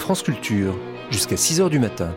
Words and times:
France 0.00 0.22
Culture, 0.22 0.74
jusqu'à 1.10 1.36
6 1.36 1.60
h 1.60 1.68
du 1.68 1.78
matin. 1.78 2.12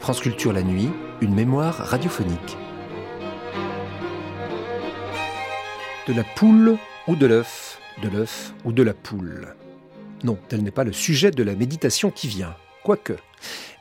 France 0.00 0.20
Culture 0.20 0.52
la 0.52 0.62
nuit, 0.62 0.90
une 1.20 1.32
mémoire 1.32 1.76
radiophonique. 1.76 2.58
De 6.08 6.12
la 6.12 6.24
poule 6.24 6.76
ou 7.06 7.14
de 7.14 7.26
l'œuf, 7.26 7.80
de 8.02 8.08
l'œuf 8.08 8.52
ou 8.64 8.72
de 8.72 8.82
la 8.82 8.94
poule. 8.94 9.54
Non, 10.24 10.36
tel 10.48 10.64
n'est 10.64 10.72
pas 10.72 10.84
le 10.84 10.92
sujet 10.92 11.30
de 11.30 11.44
la 11.44 11.54
méditation 11.54 12.10
qui 12.10 12.26
vient. 12.26 12.56
Quoique, 12.82 13.14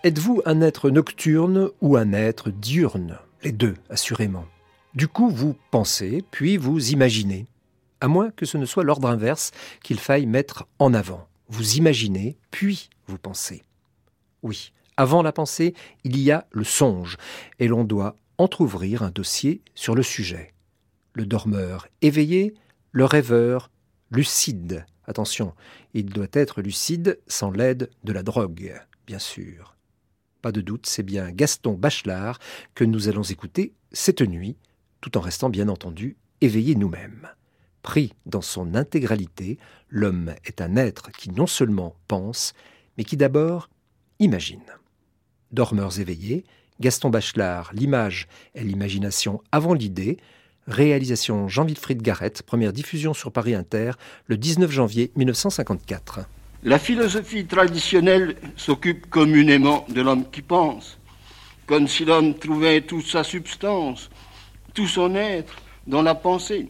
êtes-vous 0.03 0.43
un 0.45 0.61
être 0.61 0.91
nocturne 0.91 1.71
ou 1.81 1.97
un 1.97 2.13
être 2.13 2.51
diurne? 2.51 3.17
Les 3.43 3.51
deux, 3.51 3.73
assurément. 3.89 4.45
Du 4.93 5.07
coup, 5.07 5.29
vous 5.29 5.55
pensez, 5.71 6.23
puis 6.31 6.57
vous 6.57 6.91
imaginez. 6.91 7.47
À 8.01 8.09
moins 8.09 8.29
que 8.31 8.45
ce 8.45 8.57
ne 8.57 8.65
soit 8.65 8.83
l'ordre 8.83 9.07
inverse 9.07 9.51
qu'il 9.83 9.99
faille 9.99 10.25
mettre 10.25 10.67
en 10.79 10.93
avant. 10.93 11.27
Vous 11.47 11.77
imaginez, 11.77 12.37
puis 12.51 12.89
vous 13.07 13.17
pensez. 13.17 13.63
Oui, 14.43 14.73
avant 14.97 15.21
la 15.21 15.31
pensée, 15.31 15.75
il 16.03 16.19
y 16.19 16.29
a 16.29 16.45
le 16.51 16.65
songe, 16.65 17.17
et 17.59 17.69
l'on 17.69 17.85
doit 17.85 18.15
entr'ouvrir 18.37 19.03
un 19.03 19.11
dossier 19.11 19.61
sur 19.75 19.95
le 19.95 20.03
sujet. 20.03 20.53
Le 21.13 21.25
dormeur 21.25 21.87
éveillé, 22.01 22.53
le 22.91 23.05
rêveur 23.05 23.69
lucide. 24.09 24.85
Attention, 25.05 25.53
il 25.93 26.07
doit 26.07 26.27
être 26.33 26.61
lucide 26.61 27.19
sans 27.27 27.51
l'aide 27.51 27.89
de 28.03 28.11
la 28.11 28.23
drogue, 28.23 28.73
bien 29.07 29.19
sûr. 29.19 29.77
Pas 30.41 30.51
de 30.51 30.61
doute, 30.61 30.85
c'est 30.85 31.03
bien 31.03 31.31
Gaston 31.31 31.73
Bachelard 31.73 32.39
que 32.75 32.83
nous 32.83 33.07
allons 33.07 33.23
écouter 33.23 33.73
cette 33.91 34.21
nuit, 34.21 34.57
tout 35.01 35.17
en 35.17 35.21
restant 35.21 35.49
bien 35.49 35.67
entendu 35.67 36.15
éveillés 36.39 36.75
nous-mêmes. 36.75 37.27
Pris 37.81 38.13
dans 38.25 38.41
son 38.41 38.75
intégralité, 38.75 39.57
l'homme 39.89 40.33
est 40.45 40.61
un 40.61 40.75
être 40.75 41.11
qui 41.11 41.31
non 41.31 41.47
seulement 41.47 41.95
pense, 42.07 42.53
mais 42.97 43.03
qui 43.03 43.17
d'abord 43.17 43.69
imagine. 44.19 44.61
Dormeurs 45.51 45.99
éveillés, 45.99 46.45
Gaston 46.79 47.09
Bachelard, 47.09 47.71
l'image 47.73 48.27
et 48.55 48.63
l'imagination 48.63 49.41
avant 49.51 49.73
l'idée, 49.73 50.17
réalisation 50.67 51.47
Jean-Wilfried 51.47 52.01
Garrett, 52.01 52.43
première 52.43 52.73
diffusion 52.73 53.13
sur 53.13 53.31
Paris 53.31 53.55
Inter, 53.55 53.91
le 54.27 54.37
19 54.37 54.71
janvier 54.71 55.11
1954. 55.15 56.21
La 56.63 56.77
philosophie 56.77 57.45
traditionnelle 57.45 58.35
s'occupe 58.55 59.09
communément 59.09 59.85
de 59.89 60.01
l'homme 60.01 60.29
qui 60.29 60.43
pense, 60.43 60.99
comme 61.65 61.87
si 61.87 62.05
l'homme 62.05 62.35
trouvait 62.35 62.81
toute 62.81 63.07
sa 63.07 63.23
substance, 63.23 64.09
tout 64.73 64.87
son 64.87 65.15
être 65.15 65.55
dans 65.87 66.01
la 66.01 66.15
pensée. 66.15 66.69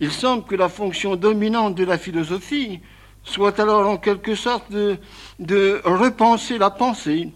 Il 0.00 0.10
semble 0.10 0.44
que 0.44 0.56
la 0.56 0.68
fonction 0.68 1.16
dominante 1.16 1.74
de 1.74 1.84
la 1.84 1.98
philosophie 1.98 2.80
soit 3.24 3.60
alors 3.60 3.88
en 3.88 3.98
quelque 3.98 4.34
sorte 4.34 4.70
de, 4.72 5.80
repenser 5.84 6.58
la 6.58 6.70
pensée, 6.70 7.30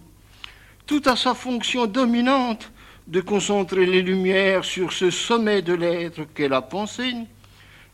tout 0.86 1.02
à 1.04 1.16
sa 1.16 1.34
fonction 1.34 1.86
dominante 1.86 2.72
de 3.06 3.20
concentrer 3.20 3.86
les 3.86 4.02
lumières 4.02 4.64
sur 4.64 4.92
ce 4.92 5.10
sommet 5.10 5.62
de 5.62 5.74
l'être 5.74 6.22
qu'est 6.34 6.48
la 6.48 6.62
pensée. 6.62 7.14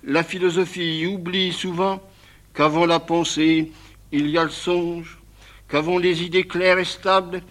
La 0.05 0.25
philosophie 0.25 1.07
oublie 1.07 1.53
souvent 1.53 2.01
qu'avant 2.55 2.87
la 2.87 2.99
pensée, 2.99 3.71
il 4.11 4.29
y 4.29 4.39
a 4.39 4.45
le 4.45 4.51
songe, 4.51 5.19
qu'avant 5.69 5.99
les 5.99 6.23
idées 6.23 6.47
claires 6.47 6.79
et 6.79 6.85
stables, 6.85 7.43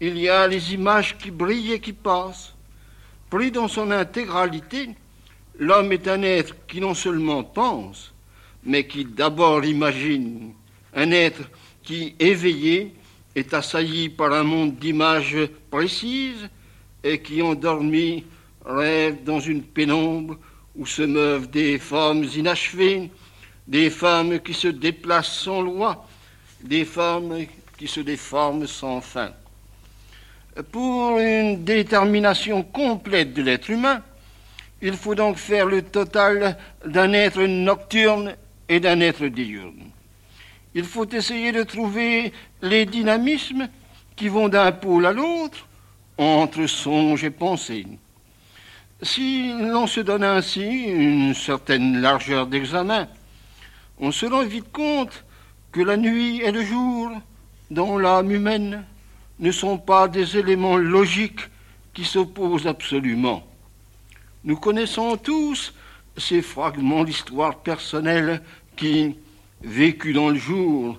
il 0.00 0.16
y 0.16 0.28
a 0.28 0.46
les 0.46 0.74
images 0.74 1.18
qui 1.18 1.30
brillent 1.30 1.72
et 1.72 1.80
qui 1.80 1.92
passent. 1.92 2.54
Pris 3.30 3.50
dans 3.50 3.68
son 3.68 3.90
intégralité, 3.90 4.90
l'homme 5.58 5.92
est 5.92 6.08
un 6.08 6.22
être 6.22 6.54
qui 6.66 6.80
non 6.80 6.94
seulement 6.94 7.44
pense, 7.44 8.14
mais 8.64 8.86
qui 8.86 9.04
d'abord 9.04 9.64
imagine, 9.64 10.54
un 10.94 11.10
être 11.10 11.42
qui, 11.82 12.14
éveillé, 12.18 12.94
est 13.34 13.52
assailli 13.52 14.08
par 14.08 14.32
un 14.32 14.44
monde 14.44 14.76
d'images 14.76 15.48
précises 15.70 16.48
et 17.04 17.20
qui, 17.20 17.42
endormi, 17.42 18.24
rêve 18.64 19.22
dans 19.24 19.40
une 19.40 19.62
pénombre 19.62 20.38
où 20.74 20.86
se 20.86 21.02
meuvent 21.02 21.50
des 21.50 21.78
formes 21.78 22.24
inachevées, 22.24 23.10
des 23.66 23.90
femmes 23.90 24.40
qui 24.40 24.54
se 24.54 24.68
déplacent 24.68 25.40
sans 25.40 25.60
loi, 25.60 26.06
des 26.62 26.84
femmes 26.84 27.44
qui 27.76 27.86
se 27.86 28.00
déforment 28.00 28.66
sans 28.66 29.00
fin. 29.00 29.32
Pour 30.72 31.18
une 31.20 31.64
détermination 31.64 32.64
complète 32.64 33.32
de 33.32 33.42
l'être 33.42 33.70
humain, 33.70 34.02
il 34.82 34.94
faut 34.94 35.14
donc 35.14 35.36
faire 35.36 35.66
le 35.66 35.82
total 35.82 36.56
d'un 36.84 37.12
être 37.12 37.42
nocturne 37.42 38.34
et 38.68 38.80
d'un 38.80 39.00
être 39.00 39.26
diurne. 39.26 39.90
Il 40.74 40.84
faut 40.84 41.08
essayer 41.08 41.52
de 41.52 41.62
trouver 41.62 42.32
les 42.60 42.86
dynamismes 42.86 43.68
qui 44.16 44.28
vont 44.28 44.48
d'un 44.48 44.72
pôle 44.72 45.06
à 45.06 45.12
l'autre 45.12 45.66
entre 46.16 46.66
songe 46.66 47.22
et 47.22 47.30
pensée. 47.30 47.86
Si 49.00 49.52
l'on 49.52 49.86
se 49.86 50.00
donne 50.00 50.24
ainsi 50.24 50.64
une 50.64 51.34
certaine 51.34 52.00
largeur 52.00 52.48
d'examen, 52.48 53.06
on 54.00 54.10
se 54.10 54.26
rend 54.26 54.44
vite 54.44 54.72
compte 54.72 55.24
que 55.70 55.80
la 55.80 55.96
nuit 55.96 56.40
et 56.42 56.50
le 56.50 56.64
jour, 56.64 57.12
dans 57.70 57.96
l'âme 57.96 58.32
humaine, 58.32 58.84
ne 59.40 59.52
sont 59.52 59.78
pas 59.78 60.08
des 60.08 60.36
éléments 60.36 60.76
logiques 60.76 61.48
qui 61.94 62.04
s'opposent 62.04 62.66
absolument. 62.66 63.46
Nous 64.44 64.56
connaissons 64.56 65.16
tous 65.16 65.72
ces 66.16 66.42
fragments 66.42 67.04
d'histoire 67.04 67.58
personnelle 67.58 68.42
qui, 68.76 69.16
vécus 69.62 70.14
dans 70.14 70.30
le 70.30 70.38
jour, 70.38 70.98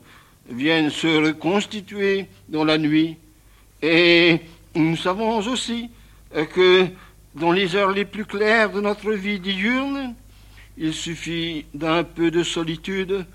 viennent 0.49 0.89
se 0.89 1.07
reconstituer 1.07 2.27
dans 2.47 2.63
la 2.63 2.77
nuit. 2.77 3.17
Et 3.81 4.39
nous 4.75 4.97
savons 4.97 5.37
aussi 5.37 5.89
que 6.53 6.87
dans 7.35 7.51
les 7.51 7.75
heures 7.75 7.91
les 7.91 8.05
plus 8.05 8.25
claires 8.25 8.71
de 8.71 8.81
notre 8.81 9.11
vie 9.11 9.39
diurne, 9.39 10.15
il 10.77 10.93
suffit 10.93 11.65
d'un 11.73 12.03
peu 12.03 12.31
de 12.31 12.43
solitude 12.43 13.25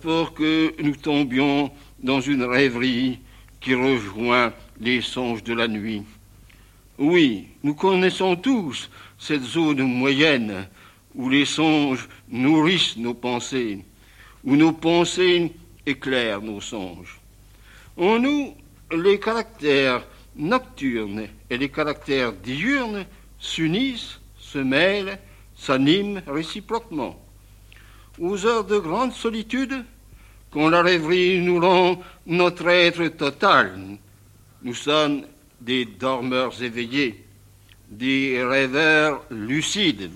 pour 0.00 0.34
que 0.34 0.74
nous 0.82 0.96
tombions 0.96 1.70
dans 2.02 2.20
une 2.20 2.42
rêverie 2.42 3.20
qui 3.60 3.74
rejoint 3.74 4.52
les 4.80 5.00
songes 5.00 5.44
de 5.44 5.52
la 5.52 5.68
nuit. 5.68 6.02
Oui, 6.98 7.48
nous 7.62 7.74
connaissons 7.74 8.36
tous 8.36 8.90
cette 9.18 9.42
zone 9.42 9.82
moyenne 9.82 10.68
où 11.14 11.28
les 11.28 11.44
songes 11.44 12.08
nourrissent 12.28 12.96
nos 12.96 13.14
pensées, 13.14 13.84
où 14.44 14.56
nos 14.56 14.72
pensées 14.72 15.52
éclairent 15.86 16.42
nos 16.42 16.60
songes. 16.60 17.20
En 17.96 18.18
nous, 18.18 18.54
les 18.92 19.18
caractères 19.18 20.06
nocturnes 20.36 21.28
et 21.50 21.58
les 21.58 21.68
caractères 21.68 22.32
diurnes 22.32 23.04
s'unissent, 23.38 24.20
se 24.38 24.58
mêlent, 24.58 25.18
s'animent 25.56 26.22
réciproquement. 26.26 27.20
Aux 28.18 28.46
heures 28.46 28.64
de 28.64 28.78
grande 28.78 29.12
solitude, 29.12 29.84
quand 30.50 30.68
la 30.68 30.82
rêverie 30.82 31.40
nous 31.40 31.60
rend 31.60 32.00
notre 32.26 32.68
être 32.68 33.06
total, 33.08 33.78
nous 34.62 34.74
sommes 34.74 35.22
des 35.60 35.84
dormeurs 35.84 36.62
éveillés, 36.62 37.24
des 37.88 38.42
rêveurs 38.42 39.22
lucides. 39.30 40.10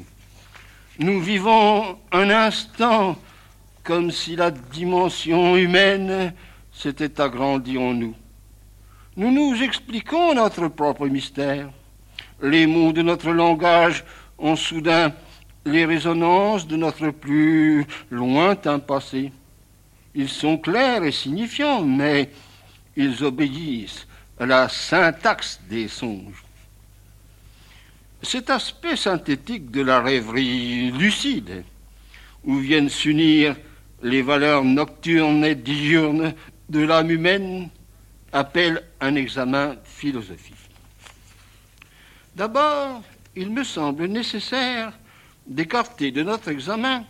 Nous 0.99 1.21
vivons 1.21 1.99
un 2.13 2.31
instant 2.31 3.17
comme 3.83 4.11
si 4.11 4.37
la 4.37 4.51
dimension 4.51 5.57
humaine 5.57 6.33
s'était 6.73 7.21
agrandie 7.21 7.79
en 7.79 7.93
nous. 7.93 8.15
Nous 9.17 9.31
nous 9.31 9.63
expliquons 9.63 10.35
notre 10.35 10.69
propre 10.69 11.07
mystère. 11.07 11.71
Les 12.43 12.67
mots 12.67 12.93
de 12.93 13.03
notre 13.03 13.31
langage 13.31 14.05
ont 14.39 14.57
soudain 14.57 15.13
les 15.65 15.85
résonances 15.85 16.67
de 16.67 16.77
notre 16.77 17.11
plus 17.11 17.87
lointain 18.11 18.79
passé. 18.79 19.33
Ils 20.15 20.29
sont 20.29 20.59
clairs 20.59 21.05
et 21.05 21.13
signifiants, 21.13 21.83
mais 21.83 22.31
ils 22.97 23.25
obéissent 23.25 24.07
à 24.39 24.47
la 24.47 24.69
syntaxe 24.69 25.61
des 25.69 25.89
songes. 25.89 26.45
Cet 28.23 28.49
aspect 28.51 28.97
synthétique 28.97 29.71
de 29.71 29.83
la 29.83 30.01
rêverie 30.01 30.91
lucide, 30.93 31.65
où 32.45 32.59
viennent 32.59 32.89
s'unir 32.89 33.57
les 34.03 34.23
valeurs 34.23 34.65
nocturnes 34.65 35.45
et 35.45 35.55
diurnes 35.55 36.35
de 36.69 36.81
l'âme 36.81 37.11
humaine, 37.11 37.69
appelle 38.33 38.83
un 39.01 39.15
examen 39.15 39.77
philosophique. 39.85 40.55
D'abord, 42.35 43.03
il 43.37 43.51
me 43.51 43.65
semble 43.65 44.07
nécessaire 44.07 44.93
d'écarter 45.47 46.11
de 46.11 46.23
notre 46.23 46.49
examen 46.49 47.05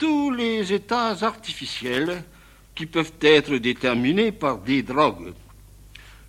tous 0.00 0.30
les 0.30 0.72
états 0.72 1.14
artificiels 1.24 2.24
qui 2.74 2.86
peuvent 2.86 3.12
être 3.20 3.54
déterminés 3.56 4.32
par 4.32 4.58
des 4.58 4.82
drogues. 4.82 5.34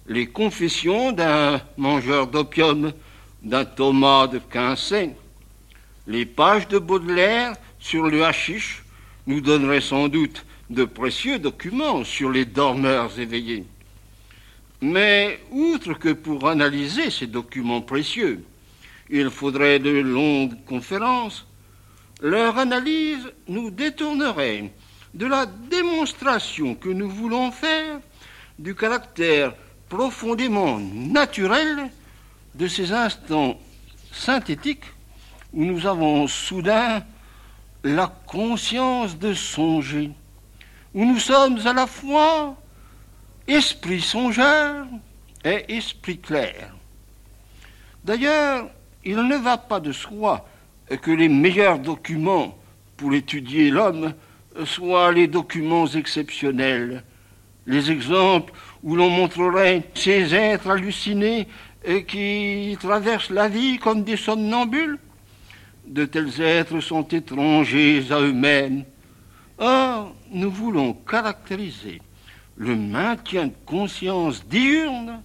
Les 0.07 0.27
confessions 0.27 1.13
d'un 1.13 1.62
mangeur 1.77 2.27
d'opium, 2.27 2.91
d'un 3.41 3.63
Thomas 3.63 4.27
de 4.27 4.41
Les 6.06 6.25
pages 6.25 6.68
de 6.68 6.79
Baudelaire 6.79 7.56
sur 7.79 8.07
le 8.07 8.25
hashish 8.25 8.83
nous 9.25 9.39
donneraient 9.39 9.79
sans 9.79 10.09
doute 10.09 10.45
de 10.69 10.83
précieux 10.83 11.39
documents 11.39 12.03
sur 12.03 12.29
les 12.29 12.45
dormeurs 12.45 13.17
éveillés. 13.17 13.63
Mais 14.81 15.39
outre 15.50 15.94
que 15.94 16.12
pour 16.12 16.50
analyser 16.50 17.09
ces 17.09 17.27
documents 17.27 17.81
précieux, 17.81 18.44
il 19.09 19.29
faudrait 19.29 19.79
de 19.79 19.91
longues 19.91 20.57
conférences, 20.65 21.45
leur 22.21 22.57
analyse 22.57 23.31
nous 23.47 23.71
détournerait 23.71 24.71
de 25.13 25.25
la 25.25 25.45
démonstration 25.45 26.75
que 26.75 26.89
nous 26.89 27.09
voulons 27.09 27.51
faire 27.51 28.00
du 28.57 28.75
caractère 28.75 29.53
profondément 29.89 30.79
naturel 30.79 31.89
de 32.56 32.68
ces 32.68 32.91
instants 32.94 33.59
synthétiques 34.12 34.85
où 35.51 35.65
nous 35.65 35.85
avons 35.85 36.27
soudain 36.27 37.03
la 37.83 38.07
conscience 38.27 39.17
de 39.17 39.33
songer, 39.33 40.12
où 40.94 41.03
nous 41.03 41.19
sommes 41.19 41.59
à 41.65 41.74
la 41.74 41.88
fois 41.88 42.56
esprit 43.47 44.01
songeur 44.01 44.85
et 45.44 45.75
esprit 45.75 46.19
clair. 46.19 46.74
D'ailleurs, 48.06 48.69
il 49.03 49.17
ne 49.17 49.38
va 49.38 49.57
pas 49.57 49.79
de 49.79 49.91
soi 49.91 50.45
que 50.97 51.11
les 51.11 51.29
meilleurs 51.29 51.79
documents 51.79 52.57
pour 52.97 53.13
étudier 53.13 53.69
l'homme 53.69 54.13
soient 54.65 55.11
les 55.11 55.27
documents 55.27 55.88
exceptionnels, 55.88 57.03
les 57.65 57.91
exemples 57.91 58.53
où 58.83 58.95
l'on 58.95 59.09
montrerait 59.09 59.83
ces 59.93 60.33
êtres 60.33 60.69
hallucinés 60.69 61.47
qui 62.07 62.77
traversent 62.79 63.29
la 63.29 63.47
vie 63.47 63.77
comme 63.79 64.03
des 64.03 64.17
somnambules. 64.17 64.99
De 65.88 66.05
tels 66.05 66.41
êtres 66.41 66.79
sont 66.79 67.07
étrangers 67.07 68.03
à 68.11 68.19
eux-mêmes. 68.19 68.83
Or, 69.57 70.15
nous 70.31 70.51
voulons 70.51 70.93
caractériser 70.93 72.01
le 72.57 72.75
maintien 72.75 73.47
de 73.47 73.53
conscience 73.65 74.45
diurne 74.47 75.21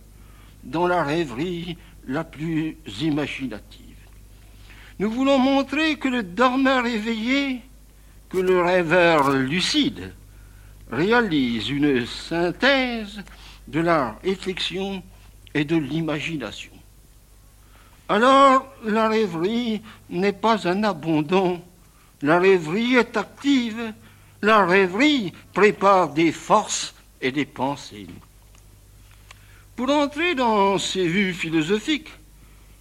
dans 0.64 0.86
la 0.86 1.02
rêverie 1.02 1.76
la 2.06 2.24
plus 2.24 2.76
imaginative. 3.00 3.85
Nous 4.98 5.10
voulons 5.10 5.38
montrer 5.38 5.96
que 5.96 6.08
le 6.08 6.22
dormeur 6.22 6.86
éveillé, 6.86 7.60
que 8.30 8.38
le 8.38 8.62
rêveur 8.62 9.30
lucide, 9.30 10.14
réalise 10.90 11.68
une 11.68 12.06
synthèse 12.06 13.22
de 13.68 13.80
la 13.80 14.18
réflexion 14.24 15.02
et 15.52 15.64
de 15.64 15.76
l'imagination. 15.76 16.72
Alors, 18.08 18.66
la 18.84 19.08
rêverie 19.08 19.82
n'est 20.08 20.32
pas 20.32 20.66
un 20.66 20.82
abandon, 20.84 21.60
la 22.22 22.38
rêverie 22.38 22.94
est 22.94 23.16
active, 23.16 23.92
la 24.40 24.64
rêverie 24.64 25.32
prépare 25.52 26.10
des 26.14 26.32
forces 26.32 26.94
et 27.20 27.32
des 27.32 27.44
pensées. 27.44 28.06
Pour 29.74 29.90
entrer 29.90 30.34
dans 30.34 30.78
ces 30.78 31.06
vues 31.06 31.34
philosophiques, 31.34 32.12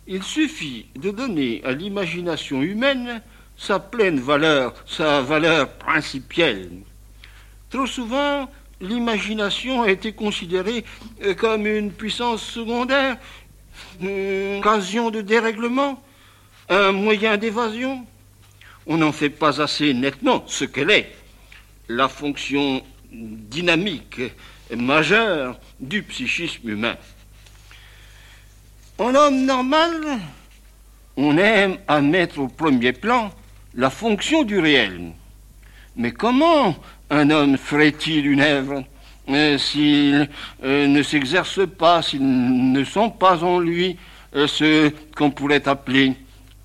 il 0.08 0.24
suffit 0.24 0.86
de 0.96 1.12
donner 1.12 1.62
à 1.64 1.72
l'imagination 1.72 2.62
humaine 2.62 3.22
sa 3.58 3.80
pleine 3.80 4.20
valeur, 4.20 4.74
sa 4.86 5.22
valeur 5.22 5.70
principielle. 5.78 6.70
Trop 7.70 7.88
souvent, 7.88 8.50
l'imagination 8.82 9.84
a 9.84 9.90
été 9.90 10.12
considérée 10.14 10.84
euh, 11.24 11.34
comme 11.34 11.66
une 11.66 11.92
puissance 11.92 12.44
secondaire, 12.44 13.18
une 14.02 14.60
occasion 14.60 15.10
de 15.10 15.22
dérèglement, 15.22 16.04
un 16.70 16.92
moyen 16.92 17.38
d'évasion. 17.38 18.06
On 18.88 18.98
n'en 18.98 19.12
fait 19.12 19.30
pas 19.30 19.62
assez 19.62 19.94
nettement 19.94 20.44
ce 20.48 20.66
qu'elle 20.66 20.92
est, 20.92 21.12
la 21.88 22.08
fonction 22.08 22.84
dynamique 23.12 24.22
majeure 24.76 25.60
du 25.80 26.04
psychisme 26.04 26.70
humain. 26.70 26.98
En 28.98 29.14
homme 29.14 29.44
normal, 29.44 30.20
on 31.18 31.38
aime 31.38 31.78
à 31.86 32.00
mettre 32.00 32.40
au 32.40 32.48
premier 32.48 32.94
plan 32.94 33.30
la 33.74 33.90
fonction 33.90 34.44
du 34.44 34.58
réel. 34.58 35.12
Mais 35.98 36.12
comment 36.12 36.74
un 37.10 37.30
homme 37.30 37.58
ferait-il 37.58 38.26
une 38.26 38.40
œuvre 38.40 38.86
euh, 39.28 39.58
s'il 39.58 40.30
euh, 40.64 40.88
ne 40.88 41.04
s'exerce 41.04 41.68
pas, 41.68 42.02
s'il 42.02 42.72
ne 42.72 42.84
sent 42.86 43.12
pas 43.20 43.44
en 43.44 43.60
lui 43.60 43.98
euh, 44.34 44.48
ce 44.48 44.90
qu'on 45.14 45.30
pourrait 45.30 45.68
appeler 45.68 46.14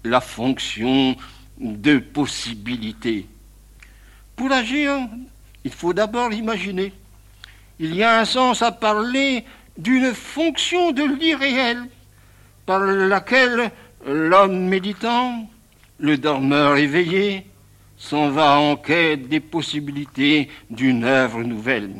la 0.05 0.21
fonction 0.21 1.17
de 1.59 1.99
possibilité? 1.99 3.27
Pour 4.37 4.53
agir, 4.53 4.93
il 5.65 5.73
faut 5.73 5.93
d'abord 5.93 6.33
imaginer. 6.33 6.93
Il 7.81 7.93
y 7.97 8.05
a 8.05 8.21
un 8.21 8.25
sens 8.25 8.63
à 8.63 8.71
parler 8.71 9.45
d'une 9.77 10.15
fonction 10.15 10.93
de 10.93 11.03
l'irréel 11.03 11.89
par 12.71 12.87
laquelle 12.87 13.73
l'homme 14.07 14.69
méditant, 14.69 15.51
le 15.99 16.17
dormeur 16.17 16.77
éveillé, 16.77 17.45
s'en 17.99 18.31
va 18.31 18.61
en 18.61 18.77
quête 18.77 19.29
des 19.29 19.41
possibilités 19.41 20.49
d'une 20.71 21.03
œuvre 21.03 21.43
nouvelle. 21.43 21.91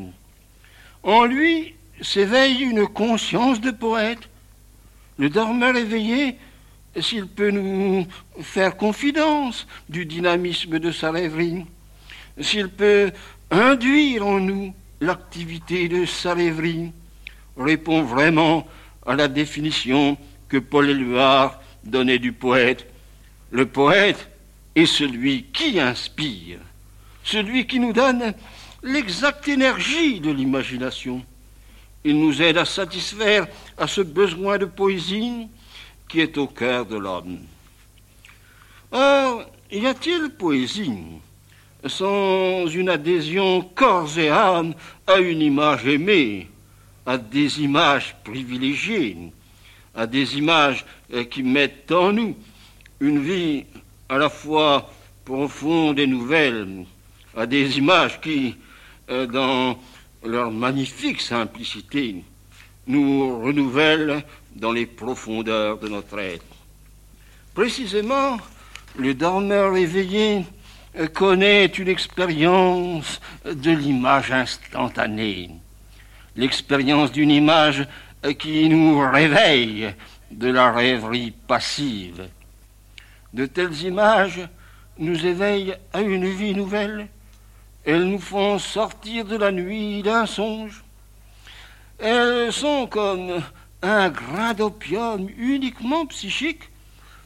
En 1.03 1.25
lui 1.25 1.75
s'éveille 1.99 2.61
une 2.61 2.87
conscience 2.87 3.59
de 3.59 3.71
poète. 3.71 4.29
Le 5.17 5.29
dormeur 5.29 5.75
éveillé, 5.75 6.37
s'il 6.97 7.27
peut 7.27 7.51
nous 7.51 8.07
faire 8.39 8.77
confidence 8.77 9.67
du 9.89 10.05
dynamisme 10.05 10.79
de 10.79 10.93
sa 10.93 11.11
rêverie, 11.11 11.65
s'il 12.39 12.69
peut 12.69 13.11
induire 13.49 14.25
en 14.25 14.39
nous 14.39 14.73
l'activité 15.01 15.89
de 15.89 16.05
sa 16.05 16.33
rêverie, 16.33 16.93
répond 17.57 18.03
vraiment 18.03 18.65
à 19.05 19.15
la 19.15 19.27
définition 19.27 20.17
que 20.51 20.57
Paul 20.57 20.89
Éluard 20.89 21.61
donnait 21.85 22.19
du 22.19 22.33
poète. 22.33 22.85
Le 23.51 23.65
poète 23.65 24.29
est 24.75 24.85
celui 24.85 25.45
qui 25.45 25.79
inspire, 25.79 26.59
celui 27.23 27.65
qui 27.65 27.79
nous 27.79 27.93
donne 27.93 28.33
l'exacte 28.83 29.47
énergie 29.47 30.19
de 30.19 30.29
l'imagination. 30.29 31.23
Il 32.03 32.19
nous 32.19 32.41
aide 32.41 32.57
à 32.57 32.65
satisfaire 32.65 33.47
à 33.77 33.87
ce 33.87 34.01
besoin 34.01 34.57
de 34.57 34.65
poésie 34.65 35.47
qui 36.09 36.19
est 36.19 36.37
au 36.37 36.47
cœur 36.47 36.85
de 36.85 36.97
l'homme. 36.97 37.39
Or, 38.91 39.45
y 39.71 39.85
a-t-il 39.85 40.31
poésie 40.31 40.99
sans 41.85 42.67
une 42.67 42.89
adhésion 42.89 43.61
corps 43.73 44.19
et 44.19 44.29
âme 44.29 44.73
à 45.07 45.19
une 45.19 45.41
image 45.41 45.87
aimée, 45.87 46.49
à 47.05 47.17
des 47.17 47.61
images 47.61 48.17
privilégiées, 48.25 49.31
à 49.95 50.07
des 50.07 50.37
images 50.37 50.85
qui 51.29 51.43
mettent 51.43 51.91
en 51.91 52.13
nous 52.13 52.35
une 53.01 53.19
vie 53.19 53.65
à 54.07 54.17
la 54.17 54.29
fois 54.29 54.91
profonde 55.25 55.99
et 55.99 56.07
nouvelle, 56.07 56.85
à 57.35 57.45
des 57.45 57.77
images 57.77 58.19
qui, 58.21 58.55
euh, 59.09 59.25
dans 59.25 59.77
leur 60.23 60.51
magnifique 60.51 61.21
simplicité, 61.21 62.23
nous 62.87 63.41
renouvellent 63.41 64.23
dans 64.55 64.71
les 64.71 64.85
profondeurs 64.85 65.77
de 65.79 65.87
notre 65.87 66.19
être. 66.19 66.43
Précisément, 67.53 68.37
le 68.97 69.13
dormeur 69.13 69.77
éveillé 69.77 70.45
euh, 70.97 71.07
connaît 71.07 71.65
une 71.65 71.87
expérience 71.87 73.21
de 73.45 73.71
l'image 73.71 74.31
instantanée, 74.31 75.51
l'expérience 76.35 77.11
d'une 77.11 77.31
image 77.31 77.81
euh, 77.81 77.85
qui 78.37 78.69
nous 78.69 78.99
réveille 78.99 79.93
de 80.29 80.49
la 80.49 80.71
rêverie 80.71 81.31
passive 81.31 82.29
de 83.33 83.45
telles 83.45 83.81
images 83.83 84.47
nous 84.97 85.25
éveillent 85.25 85.75
à 85.93 86.01
une 86.01 86.25
vie 86.25 86.53
nouvelle. 86.53 87.07
Elles 87.85 88.05
nous 88.05 88.19
font 88.19 88.59
sortir 88.59 89.25
de 89.25 89.37
la 89.37 89.51
nuit 89.51 90.03
d'un 90.03 90.25
songe. 90.25 90.83
Elles 91.97 92.51
sont 92.51 92.87
comme 92.87 93.41
un 93.81 94.09
grain 94.09 94.53
d'opium 94.53 95.27
uniquement 95.37 96.05
psychique 96.05 96.69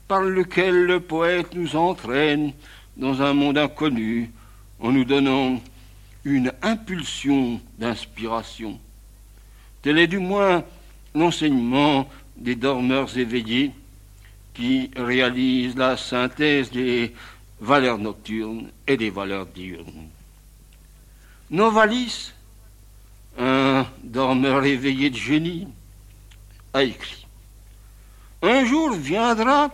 par 0.08 0.22
lequel 0.22 0.86
le 0.86 1.00
poète 1.00 1.54
nous 1.54 1.76
entraîne 1.76 2.54
dans 2.96 3.22
un 3.22 3.34
monde 3.34 3.58
inconnu 3.58 4.32
en 4.80 4.92
nous 4.92 5.06
donnant 5.06 5.60
une 6.24 6.54
impulsion 6.62 7.60
d'inspiration. 7.78 8.80
Tel 9.82 9.98
est 9.98 10.08
du 10.08 10.20
moins 10.20 10.64
l'enseignement 11.16 12.08
des 12.36 12.56
dormeurs 12.56 13.18
éveillés 13.18 13.72
qui 14.54 14.92
réalise 14.96 15.76
la 15.76 15.98
synthèse 15.98 16.70
des 16.72 17.14
valeurs 17.60 17.98
nocturnes 17.98 18.70
et 18.86 18.98
des 18.98 19.10
valeurs 19.10 19.46
diurnes. 19.48 20.10
Novalis, 21.50 22.34
un 23.40 23.86
dormeur 24.04 24.64
éveillé 24.66 25.10
de 25.10 25.16
génie, 25.16 25.68
a 26.74 26.84
écrit 26.84 27.26
Un 28.42 28.66
jour 28.66 28.92
viendra 28.94 29.72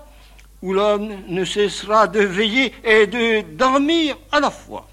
où 0.62 0.74
l'homme 0.74 1.16
ne 1.28 1.44
cessera 1.44 2.08
de 2.08 2.20
veiller 2.20 2.74
et 2.84 3.08
de 3.08 3.42
dormir 3.56 4.16
à 4.32 4.40
la 4.40 4.52
fois. 4.52 4.88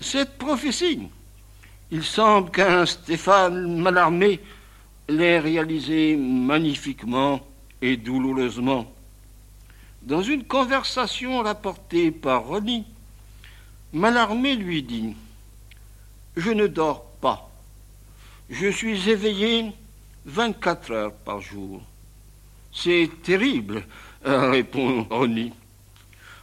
Cette 0.00 0.38
prophétie, 0.38 1.08
il 1.90 2.02
semble 2.02 2.50
qu'un 2.50 2.86
Stéphane 2.86 3.78
Malarmé 3.78 4.40
l'ait 5.10 5.38
réalisée 5.38 6.16
magnifiquement 6.16 7.40
et 7.82 7.96
douloureusement. 7.96 8.90
Dans 10.02 10.22
une 10.22 10.44
conversation 10.44 11.42
rapportée 11.42 12.10
par 12.10 12.46
Ronnie, 12.46 12.86
Malarmé 13.92 14.54
lui 14.54 14.82
dit 14.82 15.14
Je 16.36 16.50
ne 16.50 16.66
dors 16.66 17.04
pas. 17.20 17.50
Je 18.48 18.68
suis 18.68 19.08
éveillé 19.10 19.72
24 20.26 20.90
heures 20.92 21.12
par 21.12 21.40
jour. 21.40 21.82
C'est 22.72 23.10
terrible, 23.22 23.84
répond 24.24 25.06
Ronnie. 25.10 25.52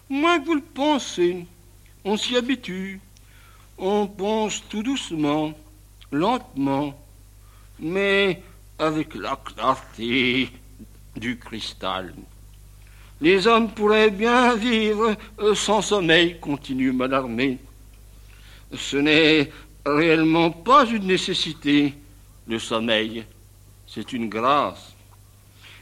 Moins 0.10 0.40
que 0.40 0.46
vous 0.46 0.56
le 0.56 0.62
pensez, 0.62 1.46
on 2.04 2.18
s'y 2.18 2.36
habitue. 2.36 3.00
On 3.78 4.08
pense 4.08 4.64
tout 4.70 4.82
doucement, 4.82 5.54
lentement, 6.12 7.00
mais 7.80 8.42
avec 8.80 9.16
la 9.16 9.36
clarté 9.44 10.50
du 11.16 11.38
cristal. 11.38 12.14
Les 13.20 13.48
hommes 13.48 13.72
pourraient 13.72 14.12
bien 14.12 14.56
vivre 14.56 15.16
sans 15.56 15.82
sommeil, 15.82 16.40
continue 16.40 16.92
Malarmé. 16.92 17.58
Ce 18.74 18.98
n'est 18.98 19.52
réellement 19.86 20.52
pas 20.52 20.86
une 20.86 21.08
nécessité, 21.08 21.96
le 22.48 22.60
sommeil, 22.60 23.26
c'est 23.88 24.14
une 24.14 24.30
grâce. 24.30 24.94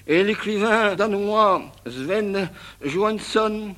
Et 0.08 0.24
l'écrivain 0.24 0.96
danois 0.96 1.64
Sven 1.86 2.50
Johansson, 2.84 3.76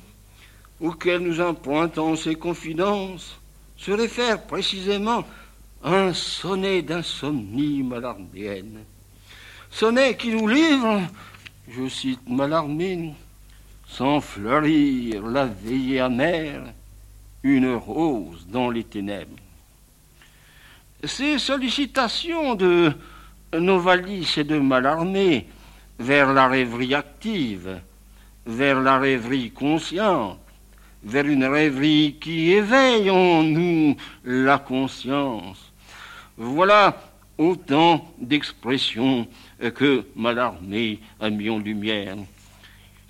auquel 0.80 1.20
nous 1.20 1.40
empruntons 1.40 2.14
ses 2.14 2.36
confidences, 2.36 3.40
se 3.76 3.90
réfère 3.90 4.42
précisément 4.42 5.24
à 5.82 5.94
un 5.94 6.12
sonnet 6.12 6.82
d'insomnie 6.82 7.82
malarméenne. 7.82 8.84
Sonnet 9.70 10.16
qui 10.16 10.30
nous 10.30 10.48
livre, 10.48 11.02
je 11.68 11.88
cite 11.88 12.28
Malarmé, 12.28 13.14
sans 13.86 14.20
fleurir 14.20 15.26
la 15.26 15.46
veillée 15.46 16.00
amère, 16.00 16.62
une 17.42 17.74
rose 17.74 18.46
dans 18.48 18.70
les 18.70 18.84
ténèbres. 18.84 19.36
Ces 21.04 21.38
sollicitations 21.38 22.54
de 22.54 22.92
Novalis 23.52 24.34
et 24.36 24.44
de 24.44 24.58
Malarmé 24.58 25.46
vers 25.98 26.32
la 26.32 26.48
rêverie 26.48 26.94
active, 26.94 27.80
vers 28.46 28.80
la 28.80 28.98
rêverie 28.98 29.52
consciente, 29.52 30.40
vers 31.04 31.26
une 31.26 31.44
rêverie 31.44 32.16
qui 32.20 32.52
éveille 32.52 33.10
en 33.10 33.44
nous 33.44 33.96
la 34.24 34.58
conscience. 34.58 35.72
Voilà 36.36 37.00
autant 37.38 38.12
d'expressions 38.18 39.28
que 39.58 40.06
Malarmé 40.14 41.00
a 41.20 41.30
mis 41.30 41.50
en 41.50 41.58
lumière. 41.58 42.16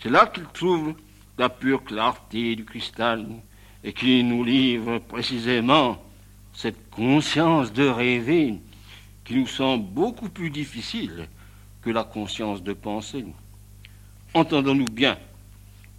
C'est 0.01 0.11
là 0.11 0.27
qu'il 0.27 0.47
trouve 0.53 0.95
la 1.37 1.49
pure 1.49 1.85
clarté 1.85 2.57
du 2.57 2.65
cristal 2.65 3.27
et 3.85 3.93
qui 3.93 4.25
nous 4.25 4.45
livre 4.45 4.99
précisément 4.99 6.03
cette 6.53 6.91
conscience 6.91 7.73
de 7.73 7.87
rêver 7.87 8.55
qui 9.25 9.35
nous 9.35 9.47
semble 9.47 9.85
beaucoup 9.85 10.29
plus 10.29 10.51
difficile 10.51 11.29
que 11.83 11.91
la 11.91 12.05
conscience 12.05 12.63
de 12.63 12.73
penser. 12.73 13.25
Entendons-nous 14.35 14.87
bien, 14.87 15.19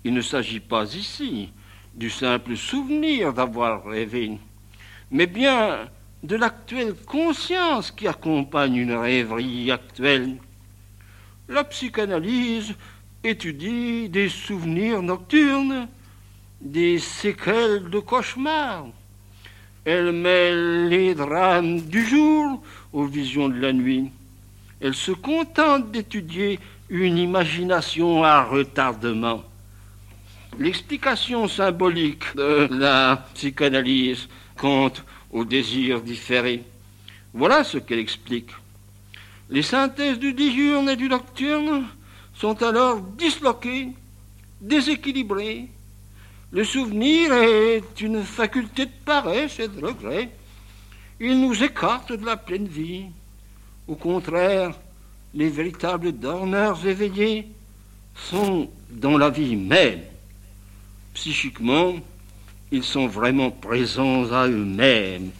il 0.03 0.13
ne 0.13 0.21
s'agit 0.21 0.59
pas 0.59 0.93
ici 0.95 1.49
du 1.93 2.09
simple 2.09 2.55
souvenir 2.57 3.33
d'avoir 3.33 3.85
rêvé, 3.85 4.37
mais 5.11 5.27
bien 5.27 5.89
de 6.23 6.35
l'actuelle 6.35 6.95
conscience 7.05 7.91
qui 7.91 8.07
accompagne 8.07 8.75
une 8.75 8.93
rêverie 8.93 9.71
actuelle. 9.71 10.35
La 11.47 11.63
psychanalyse 11.63 12.73
étudie 13.23 14.09
des 14.09 14.29
souvenirs 14.29 15.01
nocturnes, 15.01 15.87
des 16.61 16.99
séquelles 16.99 17.89
de 17.89 17.99
cauchemars. 17.99 18.87
Elle 19.85 20.11
mêle 20.11 20.89
les 20.89 21.15
drames 21.15 21.81
du 21.81 22.05
jour 22.05 22.61
aux 22.91 23.05
visions 23.05 23.49
de 23.49 23.59
la 23.59 23.73
nuit. 23.73 24.11
Elle 24.81 24.93
se 24.93 25.11
contente 25.11 25.91
d'étudier 25.91 26.59
une 26.89 27.17
imagination 27.17 28.23
à 28.23 28.43
retardement. 28.43 29.43
L'explication 30.57 31.47
symbolique 31.47 32.35
de 32.35 32.67
la 32.71 33.25
psychanalyse 33.33 34.27
compte 34.57 35.03
au 35.31 35.45
désir 35.45 36.01
différé. 36.01 36.63
Voilà 37.33 37.63
ce 37.63 37.77
qu'elle 37.77 37.99
explique. 37.99 38.51
Les 39.49 39.61
synthèses 39.61 40.19
du 40.19 40.33
diurne 40.33 40.89
et 40.89 40.95
du 40.95 41.09
nocturne 41.09 41.87
sont 42.33 42.61
alors 42.63 43.01
disloquées, 43.01 43.89
déséquilibrées. 44.61 45.67
Le 46.51 46.63
souvenir 46.63 47.33
est 47.33 48.01
une 48.01 48.23
faculté 48.23 48.85
de 48.85 48.91
paresse 49.05 49.59
et 49.59 49.67
de 49.67 49.85
regret. 49.85 50.29
Il 51.19 51.41
nous 51.41 51.63
écarte 51.63 52.13
de 52.13 52.25
la 52.25 52.37
pleine 52.37 52.67
vie. 52.67 53.05
Au 53.87 53.95
contraire, 53.95 54.73
les 55.33 55.49
véritables 55.49 56.11
dormeurs 56.11 56.85
éveillés 56.85 57.47
sont 58.15 58.69
dans 58.89 59.17
la 59.17 59.29
vie 59.29 59.55
même. 59.55 60.01
Psychiquement, 61.13 61.95
ils 62.71 62.83
sont 62.83 63.07
vraiment 63.07 63.51
présents 63.51 64.31
à 64.31 64.47
eux-mêmes. 64.47 65.31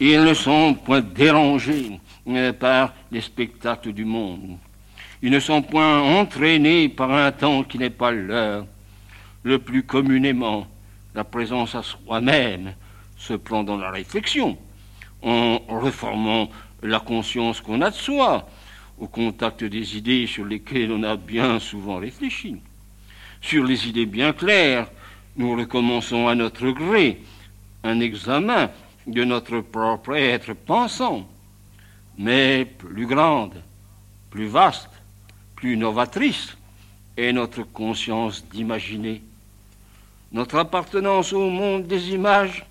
Ils 0.00 0.22
ne 0.22 0.34
sont 0.34 0.74
point 0.74 1.00
dérangés 1.00 1.98
euh, 2.28 2.52
par 2.52 2.92
les 3.10 3.20
spectacles 3.20 3.92
du 3.92 4.04
monde. 4.04 4.58
Ils 5.22 5.30
ne 5.30 5.40
sont 5.40 5.62
point 5.62 6.00
entraînés 6.00 6.88
par 6.88 7.10
un 7.10 7.32
temps 7.32 7.62
qui 7.62 7.78
n'est 7.78 7.90
pas 7.90 8.10
leur. 8.10 8.66
Le 9.42 9.58
plus 9.58 9.84
communément, 9.84 10.66
la 11.14 11.24
présence 11.24 11.74
à 11.74 11.82
soi-même 11.82 12.74
se 13.16 13.34
prend 13.34 13.64
dans 13.64 13.78
la 13.78 13.90
réflexion, 13.90 14.58
en 15.22 15.58
reformant 15.68 16.50
la 16.82 17.00
conscience 17.00 17.60
qu'on 17.60 17.80
a 17.80 17.90
de 17.90 17.94
soi, 17.94 18.48
au 18.98 19.06
contact 19.06 19.64
des 19.64 19.96
idées 19.96 20.26
sur 20.26 20.44
lesquelles 20.44 20.92
on 20.92 21.02
a 21.04 21.16
bien 21.16 21.58
souvent 21.58 21.96
réfléchi. 21.96 22.56
Sur 23.40 23.64
les 23.64 23.88
idées 23.88 24.06
bien 24.06 24.32
claires, 24.32 24.88
nous 25.36 25.54
recommençons 25.54 26.28
à 26.28 26.34
notre 26.34 26.70
gré 26.70 27.20
un 27.84 28.00
examen 28.00 28.70
de 29.06 29.24
notre 29.24 29.60
propre 29.60 30.14
être 30.16 30.54
pensant, 30.54 31.26
mais 32.18 32.64
plus 32.64 33.06
grande, 33.06 33.62
plus 34.30 34.46
vaste, 34.46 34.90
plus 35.54 35.76
novatrice 35.76 36.56
est 37.16 37.32
notre 37.32 37.62
conscience 37.62 38.44
d'imaginer. 38.48 39.22
Notre 40.32 40.58
appartenance 40.58 41.32
au 41.32 41.48
monde 41.48 41.86
des 41.86 42.10
images 42.10 42.64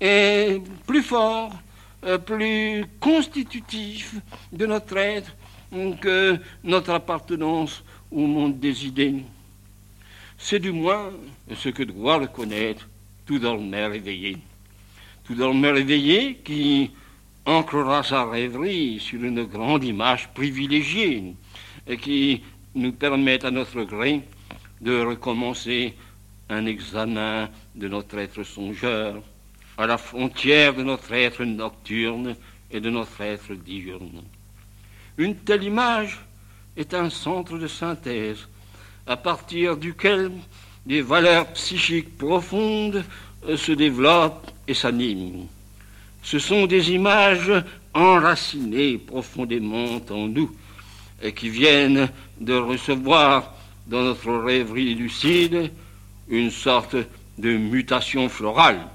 est 0.00 0.60
plus 0.86 1.02
fort, 1.02 1.52
euh, 2.04 2.18
plus 2.18 2.84
constitutif 3.00 4.16
de 4.52 4.66
notre 4.66 4.96
être 4.96 5.32
que 6.00 6.38
notre 6.64 6.90
appartenance 6.90 7.82
au 8.10 8.26
monde 8.26 8.58
des 8.58 8.86
idées. 8.86 9.22
C'est 10.42 10.58
du 10.58 10.72
moins 10.72 11.12
ce 11.54 11.68
que 11.68 11.82
doit 11.82 12.16
reconnaître 12.16 12.88
tout 13.26 13.38
dormeur 13.38 13.92
éveillé. 13.92 14.38
Tout 15.22 15.34
dormeur 15.34 15.76
éveillé 15.76 16.40
qui 16.42 16.90
ancrera 17.44 18.02
sa 18.02 18.24
rêverie 18.24 18.98
sur 18.98 19.22
une 19.22 19.44
grande 19.44 19.84
image 19.84 20.28
privilégiée 20.32 21.34
et 21.86 21.96
qui 21.98 22.42
nous 22.74 22.92
permet 22.92 23.44
à 23.44 23.50
notre 23.50 23.82
gré 23.82 24.22
de 24.80 25.02
recommencer 25.02 25.94
un 26.48 26.64
examen 26.66 27.50
de 27.76 27.86
notre 27.86 28.18
être 28.18 28.42
songeur 28.42 29.22
à 29.76 29.86
la 29.86 29.98
frontière 29.98 30.74
de 30.74 30.82
notre 30.82 31.12
être 31.12 31.44
nocturne 31.44 32.34
et 32.70 32.80
de 32.80 32.90
notre 32.90 33.20
être 33.20 33.54
diurne. 33.54 34.22
Une 35.18 35.36
telle 35.36 35.64
image 35.64 36.18
est 36.76 36.94
un 36.94 37.10
centre 37.10 37.58
de 37.58 37.66
synthèse 37.68 38.48
à 39.10 39.16
partir 39.16 39.76
duquel 39.76 40.30
des 40.86 41.02
valeurs 41.02 41.48
psychiques 41.54 42.16
profondes 42.16 43.04
euh, 43.48 43.56
se 43.56 43.72
développent 43.72 44.48
et 44.68 44.74
s'animent. 44.74 45.48
Ce 46.22 46.38
sont 46.38 46.68
des 46.68 46.92
images 46.92 47.52
enracinées 47.92 48.98
profondément 48.98 50.00
en 50.10 50.28
nous 50.28 50.54
et 51.20 51.32
qui 51.32 51.48
viennent 51.48 52.08
de 52.40 52.54
recevoir 52.54 53.52
dans 53.88 54.02
notre 54.02 54.32
rêverie 54.32 54.94
lucide 54.94 55.72
une 56.28 56.52
sorte 56.52 56.94
de 57.36 57.56
mutation 57.56 58.28
florale. 58.28 58.86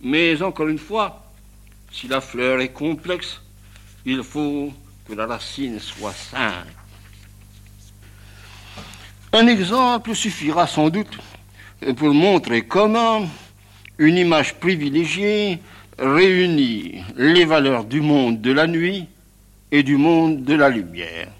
Mais 0.00 0.40
encore 0.40 0.68
une 0.68 0.78
fois, 0.78 1.30
si 1.92 2.08
la 2.08 2.22
fleur 2.22 2.62
est 2.62 2.72
complexe, 2.72 3.42
il 4.06 4.22
faut 4.22 4.72
que 5.06 5.12
la 5.12 5.26
racine 5.26 5.78
soit 5.80 6.14
simple. 6.14 6.81
Un 9.34 9.46
exemple 9.46 10.14
suffira 10.14 10.66
sans 10.66 10.90
doute 10.90 11.16
pour 11.96 12.12
montrer 12.12 12.62
comment 12.62 13.26
une 13.96 14.18
image 14.18 14.56
privilégiée 14.56 15.58
réunit 15.98 17.02
les 17.16 17.46
valeurs 17.46 17.84
du 17.84 18.02
monde 18.02 18.42
de 18.42 18.52
la 18.52 18.66
nuit 18.66 19.08
et 19.70 19.82
du 19.82 19.96
monde 19.96 20.44
de 20.44 20.54
la 20.54 20.68
lumière. 20.68 21.30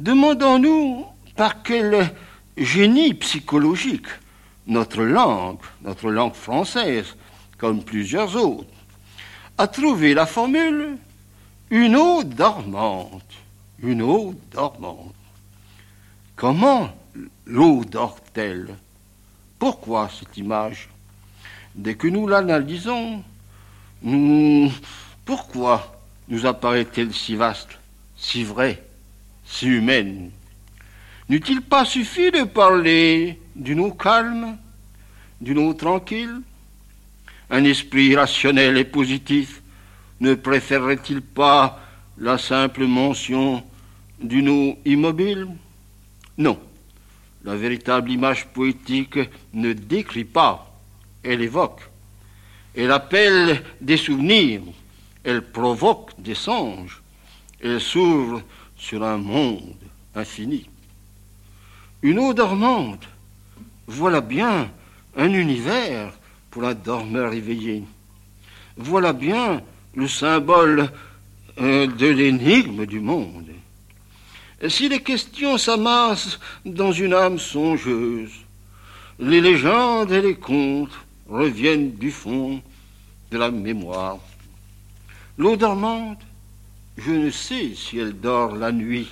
Demandons-nous 0.00 1.06
par 1.36 1.62
quel 1.62 2.10
génie 2.56 3.14
psychologique 3.14 4.08
notre 4.66 5.04
langue, 5.04 5.60
notre 5.82 6.10
langue 6.10 6.34
française, 6.34 7.14
comme 7.56 7.84
plusieurs 7.84 8.34
autres, 8.34 8.66
a 9.58 9.68
trouvé 9.68 10.12
la 10.12 10.26
formule 10.26 10.96
une 11.70 11.94
eau 11.94 12.24
dormante, 12.24 13.32
une 13.80 14.02
eau 14.02 14.34
dormante. 14.50 15.14
Comment 16.40 16.90
l'eau 17.44 17.84
dort-elle? 17.84 18.74
Pourquoi 19.58 20.08
cette 20.08 20.38
image? 20.38 20.88
Dès 21.74 21.96
que 21.96 22.08
nous 22.08 22.26
l'analysons, 22.26 23.22
pourquoi 25.26 26.00
nous 26.28 26.46
apparaît-elle 26.46 27.12
si 27.12 27.36
vaste, 27.36 27.78
si 28.16 28.42
vraie, 28.42 28.82
si 29.44 29.66
humaine? 29.66 30.30
N'eût-il 31.28 31.60
pas 31.60 31.84
suffi 31.84 32.30
de 32.30 32.44
parler 32.44 33.38
d'une 33.54 33.80
eau 33.80 33.92
calme, 33.92 34.56
d'une 35.42 35.58
eau 35.58 35.74
tranquille? 35.74 36.40
Un 37.50 37.64
esprit 37.64 38.16
rationnel 38.16 38.78
et 38.78 38.86
positif 38.86 39.60
ne 40.20 40.32
préférerait-il 40.32 41.20
pas 41.20 41.78
la 42.16 42.38
simple 42.38 42.86
mention 42.86 43.62
d'une 44.22 44.48
eau 44.48 44.78
immobile? 44.86 45.46
Non. 46.40 46.58
La 47.44 47.54
véritable 47.54 48.10
image 48.10 48.46
poétique 48.46 49.18
ne 49.52 49.74
décrit 49.74 50.24
pas, 50.24 50.74
elle 51.22 51.42
évoque. 51.42 51.82
Elle 52.74 52.92
appelle 52.92 53.62
des 53.82 53.98
souvenirs, 53.98 54.62
elle 55.22 55.42
provoque 55.42 56.12
des 56.18 56.34
songes, 56.34 57.02
elle 57.62 57.78
s'ouvre 57.80 58.42
sur 58.74 59.04
un 59.04 59.18
monde 59.18 59.76
infini. 60.14 60.66
Une 62.00 62.18
eau 62.18 62.32
dormante, 62.32 63.06
voilà 63.86 64.22
bien 64.22 64.70
un 65.16 65.32
univers 65.34 66.14
pour 66.50 66.64
un 66.64 66.74
dormeur 66.74 67.34
éveillé. 67.34 67.84
Voilà 68.78 69.12
bien 69.12 69.62
le 69.94 70.08
symbole 70.08 70.90
euh, 71.58 71.86
de 71.86 72.06
l'énigme 72.06 72.86
du 72.86 73.00
monde. 73.00 73.50
Si 74.68 74.88
les 74.88 75.02
questions 75.02 75.56
s'amassent 75.56 76.38
dans 76.66 76.92
une 76.92 77.14
âme 77.14 77.38
songeuse, 77.38 78.32
les 79.18 79.40
légendes 79.40 80.12
et 80.12 80.20
les 80.20 80.34
contes 80.34 80.98
reviennent 81.28 81.92
du 81.92 82.10
fond 82.10 82.60
de 83.30 83.38
la 83.38 83.50
mémoire. 83.50 84.18
L'eau 85.38 85.56
dormante, 85.56 86.20
je 86.98 87.12
ne 87.12 87.30
sais 87.30 87.74
si 87.74 87.98
elle 87.98 88.20
dort 88.20 88.54
la 88.54 88.72
nuit. 88.72 89.08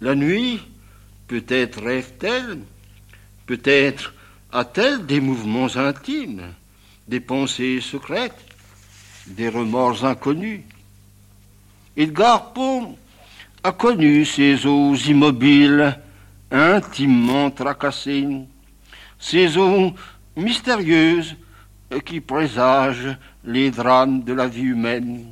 La 0.00 0.16
nuit, 0.16 0.60
peut-être 1.28 1.82
rêve-t-elle, 1.82 2.58
peut-être 3.46 4.14
a-t-elle 4.50 5.06
des 5.06 5.20
mouvements 5.20 5.76
intimes, 5.76 6.52
des 7.06 7.20
pensées 7.20 7.80
secrètes, 7.80 8.44
des 9.26 9.48
remords 9.48 10.04
inconnus. 10.04 10.62
Edgar 11.96 12.52
Poe 12.52 12.96
a 13.64 13.72
connu 13.72 14.26
ces 14.26 14.66
eaux 14.66 14.94
immobiles, 14.94 15.98
intimement 16.50 17.50
tracassées, 17.50 18.28
ces 19.18 19.56
eaux 19.56 19.94
mystérieuses 20.36 21.34
qui 22.04 22.20
présagent 22.20 23.16
les 23.42 23.70
drames 23.70 24.22
de 24.22 24.34
la 24.34 24.48
vie 24.48 24.64
humaine. 24.64 25.24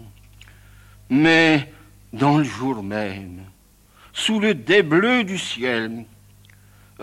Mais 1.11 1.71
dans 2.15 2.39
le 2.39 2.45
jour 2.45 2.83
même, 2.83 3.43
sous 4.15 4.41
le 4.41 4.55
débleu 4.55 5.25
du 5.25 5.37
ciel, 5.37 6.07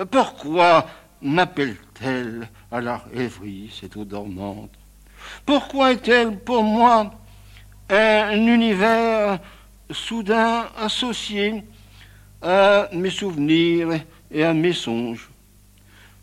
pourquoi 0.09 0.87
m'appelle-t-elle 1.21 2.49
à 2.71 2.81
la 2.81 3.03
rêverie, 3.13 3.71
cette 3.79 3.95
eau 3.97 4.05
dormante? 4.05 4.71
Pourquoi 5.45 5.91
est-elle 5.91 6.39
pour 6.39 6.63
moi 6.63 7.11
un 7.87 8.47
univers 8.47 9.39
soudain 9.91 10.67
associé 10.77 11.63
à 12.41 12.89
mes 12.93 13.09
souvenirs 13.09 13.99
et 14.31 14.43
à 14.43 14.53
mes 14.53 14.73
songes 14.73 15.29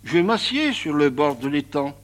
Je 0.04 0.18
m'assieds 0.18 0.72
sur 0.72 0.94
le 0.94 1.10
bord 1.10 1.36
de 1.36 1.48
l'étang 1.48 1.96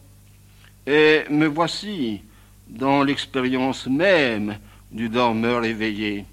et 0.87 1.23
me 1.31 1.47
voici 1.47 2.23
dans 2.69 3.03
l'expérience 3.03 3.87
même 3.87 4.59
du 4.91 5.09
dormeur 5.09 5.65
éveillé. 5.65 6.25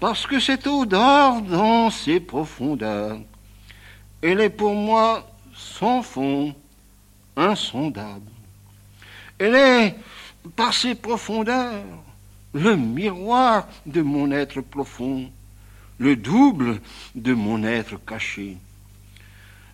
Parce 0.00 0.26
que 0.26 0.38
cette 0.38 0.66
eau 0.66 0.86
dort 0.86 1.40
dans 1.42 1.90
ses 1.90 2.20
profondeurs. 2.20 3.18
Elle 4.22 4.40
est 4.40 4.50
pour 4.50 4.74
moi 4.74 5.26
sans 5.54 6.02
fond, 6.02 6.54
insondable. 7.36 8.30
Elle 9.38 9.54
est, 9.54 9.94
par 10.56 10.72
ses 10.72 10.94
profondeurs, 10.94 11.84
le 12.54 12.76
miroir 12.76 13.66
de 13.84 14.00
mon 14.00 14.30
être 14.30 14.60
profond, 14.60 15.30
le 15.98 16.16
double 16.16 16.80
de 17.14 17.34
mon 17.34 17.64
être 17.64 18.02
caché. 18.04 18.56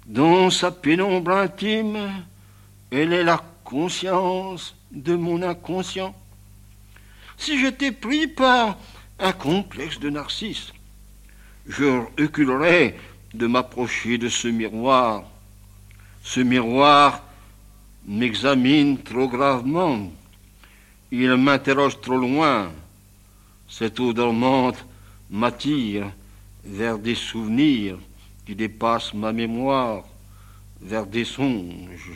Dans 0.07 0.51
sa 0.51 0.71
pénombre 0.71 1.31
intime, 1.33 2.25
elle 2.91 3.13
est 3.13 3.23
la 3.23 3.41
conscience 3.65 4.75
de 4.91 5.15
mon 5.15 5.43
inconscient. 5.43 6.15
Si 7.37 7.61
j'étais 7.61 7.93
pris 7.93 8.27
par 8.27 8.77
un 9.19 9.33
complexe 9.33 10.01
de 10.01 10.11
narcisse, 10.11 10.73
je 11.69 12.03
reculerais 12.19 12.97
de 13.35 13.47
m'approcher 13.47 14.19
de 14.19 14.29
ce 14.29 14.49
miroir. 14.49 15.25
Ce 16.23 16.41
miroir 16.41 17.23
m'examine 18.07 18.99
trop 18.99 19.29
gravement. 19.29 20.11
Il 21.13 21.35
m'interroge 21.37 22.01
trop 22.01 22.19
loin. 22.19 22.71
Cette 23.69 23.99
eau 23.99 24.13
dormante 24.13 24.85
m'attire 25.29 26.11
vers 26.65 26.99
des 26.99 27.15
souvenirs 27.15 27.99
qui 28.47 28.55
dépassent 28.55 29.15
ma 29.15 29.33
mémoire, 29.33 30.05
vers 30.81 31.07
des 31.07 31.25
songes 31.25 32.13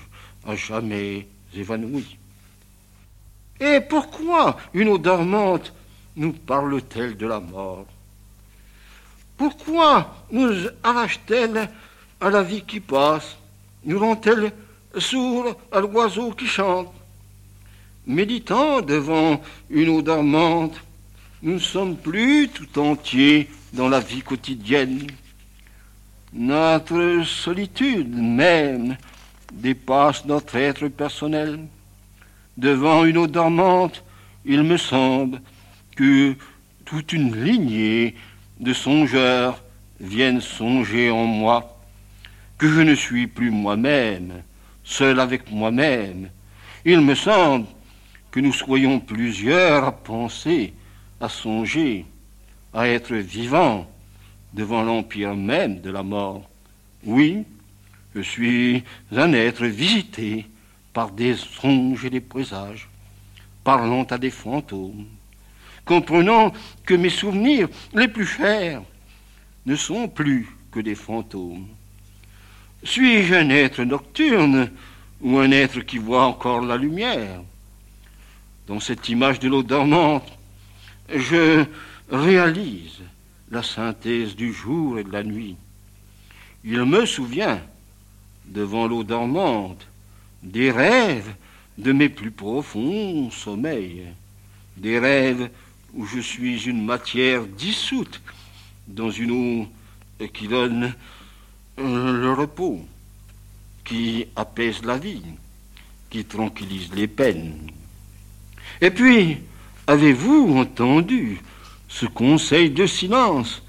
à 0.47 0.55
jamais 0.55 1.27
évanouis. 1.55 2.17
Et 3.61 3.81
pourquoi 3.81 4.57
une 4.75 4.89
eau 4.89 4.99
dormante 4.99 5.73
nous 6.17 6.33
parle-t-elle 6.33 7.17
de 7.17 7.27
la 7.27 7.41
mort? 7.41 7.87
Pourquoi 9.37 10.25
nous 10.31 10.69
arrache-t-elle 10.83 11.69
à 12.21 12.31
la 12.31 12.43
vie 12.43 12.63
qui 12.63 12.79
passe? 12.79 13.37
Nous 13.85 13.99
rend-elle 13.99 14.53
sourds 14.97 15.57
à 15.73 15.81
l'oiseau 15.81 16.31
qui 16.33 16.47
chante? 16.47 16.93
Méditant 18.07 18.83
devant 18.83 19.41
une 19.71 19.89
eau 19.89 20.03
dormante, 20.03 20.79
nous 21.43 21.55
ne 21.55 21.59
sommes 21.59 21.97
plus 21.97 22.49
tout 22.49 22.79
entiers 22.79 23.49
dans 23.73 23.89
la 23.89 24.01
vie 24.01 24.21
quotidienne. 24.21 25.07
Notre 26.35 27.23
solitude 27.25 28.15
même 28.15 28.97
dépasse 29.53 30.27
notre 30.27 30.57
être 30.57 30.89
personnel. 30.89 31.61
Devant 32.59 33.05
une 33.05 33.17
eau 33.17 33.27
dormante, 33.27 34.05
il 34.45 34.63
me 34.65 34.77
semble 34.77 35.41
que 35.97 36.35
toute 36.85 37.13
une 37.15 37.43
lignée 37.43 38.17
de 38.61 38.75
songeurs 38.75 39.63
viennent 39.99 40.43
songer 40.43 41.11
en 41.11 41.25
moi, 41.25 41.81
que 42.59 42.69
je 42.69 42.81
ne 42.83 42.95
suis 42.95 43.27
plus 43.27 43.51
moi-même, 43.51 44.43
seul 44.83 45.21
avec 45.21 45.51
moi-même. 45.51 46.29
Il 46.85 47.01
me 47.01 47.15
semble 47.15 47.67
que 48.35 48.41
nous 48.41 48.53
soyons 48.53 48.99
plusieurs 48.99 49.85
à 49.85 49.93
penser, 49.93 50.73
à 51.21 51.29
songer, 51.29 52.05
à 52.73 52.89
être 52.89 53.15
vivants 53.15 53.89
devant 54.53 54.83
l'empire 54.83 55.37
même 55.37 55.81
de 55.81 55.89
la 55.89 56.03
mort. 56.03 56.43
Oui, 57.05 57.45
je 58.13 58.23
suis 58.23 58.83
un 59.13 59.33
être 59.35 59.65
visité 59.67 60.47
par 60.93 61.13
des 61.13 61.37
songes 61.37 62.07
et 62.07 62.11
des 62.11 62.21
présages, 62.21 62.89
parlant 63.63 64.03
à 64.03 64.19
des 64.19 64.33
fantômes, 64.33 65.07
comprenant 65.85 66.53
que 66.85 66.95
mes 66.95 67.11
souvenirs 67.11 67.69
les 67.95 68.09
plus 68.09 68.27
chers 68.27 68.83
ne 69.65 69.77
sont 69.77 70.09
plus 70.09 70.49
que 70.73 70.81
des 70.81 70.97
fantômes. 70.97 71.69
Suis-je 72.83 73.35
un 73.35 73.51
être 73.51 73.85
nocturne 73.85 74.73
ou 75.21 75.39
un 75.39 75.53
être 75.53 75.83
qui 75.83 75.99
voit 75.99 76.27
encore 76.27 76.63
la 76.63 76.77
lumière? 76.77 77.41
Dans 78.67 78.81
cette 78.81 79.09
image 79.09 79.41
de 79.41 79.49
l'eau 79.49 79.63
dormante, 79.63 80.33
je 81.15 81.65
réalise 82.11 83.01
la 83.51 83.63
synthèse 83.63 84.35
du 84.35 84.53
jour 84.53 84.99
et 84.99 85.05
de 85.05 85.13
la 85.13 85.23
nuit. 85.23 85.57
il 86.65 86.83
me 86.85 87.05
souvient, 87.05 87.61
devant 88.47 88.87
l'eau 88.87 89.05
dormante, 89.05 89.87
des 90.43 90.71
rêves 90.71 91.35
de 91.77 91.93
mes 91.93 92.09
plus 92.09 92.31
profonds 92.31 93.31
sommeils, 93.31 94.07
des 94.77 94.99
rêves 94.99 95.51
où 95.93 96.07
je 96.07 96.21
suis 96.21 96.65
une 96.65 96.85
matière 96.85 97.45
dissoute 97.45 98.23
dans 98.87 99.11
une 99.11 99.31
eau 99.31 100.27
qui 100.33 100.49
donne 100.49 100.95
euh, 101.79 102.21
le 102.21 102.33
repos, 102.33 102.87
qui 103.85 104.27
apaise 104.37 104.83
la 104.85 104.97
vie, 104.97 105.23
qui 106.09 106.25
tranquillise 106.25 106.93
les 106.95 107.09
peines. 107.09 107.71
Et 108.85 108.91
puis, 108.91 109.39
avez-vous 109.87 110.59
entendu 110.59 111.41
ce 111.89 112.05
conseil 112.05 112.69
de 112.69 112.85
silence 112.85 113.63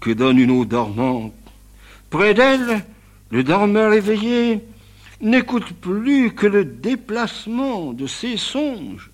que 0.00 0.10
donne 0.10 0.38
une 0.38 0.50
eau 0.50 0.66
dormante? 0.66 1.32
Près 2.10 2.34
d'elle, 2.34 2.84
le 3.30 3.42
dormeur 3.42 3.94
éveillé 3.94 4.60
n'écoute 5.22 5.72
plus 5.72 6.34
que 6.34 6.46
le 6.46 6.66
déplacement 6.66 7.94
de 7.94 8.06
ses 8.06 8.36
songes. 8.36 9.10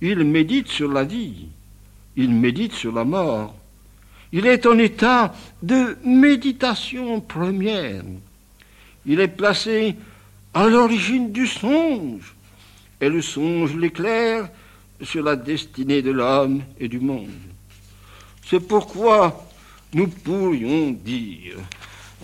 Il 0.00 0.24
médite 0.24 0.66
sur 0.66 0.90
la 0.90 1.04
vie, 1.04 1.46
il 2.16 2.30
médite 2.30 2.72
sur 2.72 2.90
la 2.90 3.04
mort. 3.04 3.54
Il 4.32 4.44
est 4.44 4.66
en 4.66 4.76
état 4.76 5.36
de 5.62 5.96
méditation 6.04 7.20
première. 7.20 8.02
Il 9.06 9.20
est 9.20 9.28
placé 9.28 9.94
à 10.52 10.66
l'origine 10.66 11.30
du 11.30 11.46
songe, 11.46 12.34
et 13.00 13.08
le 13.08 13.22
songe 13.22 13.74
l'éclaire 13.74 14.48
sur 15.02 15.22
la 15.22 15.36
destinée 15.36 16.02
de 16.02 16.10
l'homme 16.10 16.62
et 16.78 16.88
du 16.88 17.00
monde. 17.00 17.28
C'est 18.44 18.60
pourquoi 18.60 19.46
nous 19.92 20.08
pourrions 20.08 20.90
dire, 20.90 21.56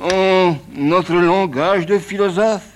en 0.01 0.57
notre 0.75 1.15
langage 1.15 1.87
de 1.87 1.99
philosophe, 1.99 2.71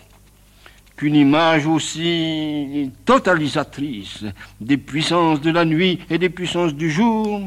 qu'une 0.97 1.15
image 1.15 1.67
aussi 1.67 2.91
totalisatrice 3.05 4.25
des 4.61 4.77
puissances 4.77 5.41
de 5.41 5.51
la 5.51 5.65
nuit 5.65 6.01
et 6.11 6.19
des 6.19 6.29
puissances 6.29 6.75
du 6.75 6.91
jour 6.91 7.41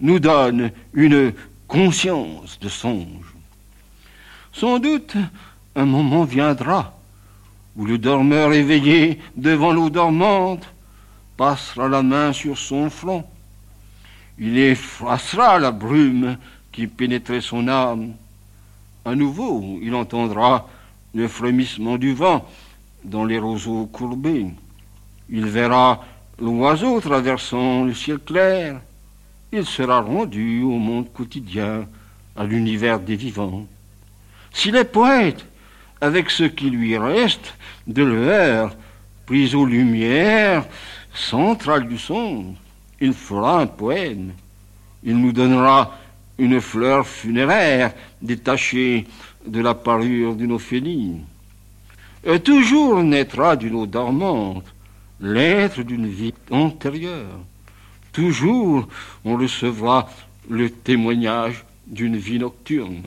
nous 0.00 0.18
donne 0.18 0.72
une 0.92 1.32
conscience 1.68 2.58
de 2.60 2.68
songe. 2.68 3.34
Sans 4.52 4.78
doute, 4.78 5.16
un 5.76 5.84
moment 5.84 6.24
viendra 6.24 6.98
où 7.76 7.84
le 7.84 7.98
dormeur 7.98 8.52
éveillé 8.52 9.18
devant 9.36 9.72
l'eau 9.72 9.90
dormante 9.90 10.64
passera 11.36 11.88
la 11.88 12.02
main 12.02 12.32
sur 12.32 12.56
son 12.56 12.90
front. 12.90 13.24
Il 14.38 14.58
effacera 14.58 15.58
la 15.58 15.72
brume 15.72 16.36
qui 16.72 16.86
pénétrait 16.86 17.40
son 17.40 17.68
âme. 17.68 18.14
À 19.04 19.14
nouveau, 19.14 19.78
il 19.82 19.94
entendra 19.94 20.68
le 21.14 21.28
frémissement 21.28 21.96
du 21.98 22.14
vent 22.14 22.46
dans 23.04 23.24
les 23.24 23.38
roseaux 23.38 23.86
courbés. 23.86 24.46
Il 25.28 25.46
verra 25.46 26.04
l'oiseau 26.40 27.00
traversant 27.00 27.84
le 27.84 27.94
ciel 27.94 28.18
clair. 28.18 28.80
Il 29.52 29.64
sera 29.64 30.00
rendu 30.00 30.62
au 30.62 30.78
monde 30.78 31.12
quotidien, 31.12 31.86
à 32.36 32.44
l'univers 32.44 32.98
des 32.98 33.14
vivants. 33.14 33.66
S'il 34.52 34.74
est 34.74 34.84
poète, 34.84 35.46
avec 36.04 36.28
ce 36.30 36.44
qui 36.44 36.68
lui 36.68 36.98
reste 36.98 37.54
de 37.86 38.02
l'heure, 38.02 38.76
pris 39.24 39.54
aux 39.54 39.64
lumières 39.64 40.66
centrales 41.14 41.88
du 41.88 41.96
son, 41.96 42.54
il 43.00 43.14
fera 43.14 43.62
un 43.62 43.66
poème. 43.66 44.32
Il 45.02 45.16
nous 45.16 45.32
donnera 45.32 45.96
une 46.36 46.60
fleur 46.60 47.06
funéraire 47.06 47.94
détachée 48.20 49.06
de 49.46 49.60
la 49.62 49.72
parure 49.72 50.34
d'une 50.34 50.52
ophélie. 50.52 51.22
Toujours 52.44 53.02
naîtra 53.02 53.56
d'une 53.56 53.74
eau 53.74 53.86
dormante 53.86 54.66
l'être 55.20 55.82
d'une 55.82 56.06
vie 56.06 56.34
antérieure. 56.50 57.38
Toujours 58.12 58.88
on 59.24 59.38
recevra 59.38 60.10
le 60.50 60.68
témoignage 60.68 61.64
d'une 61.86 62.18
vie 62.18 62.38
nocturne, 62.38 63.04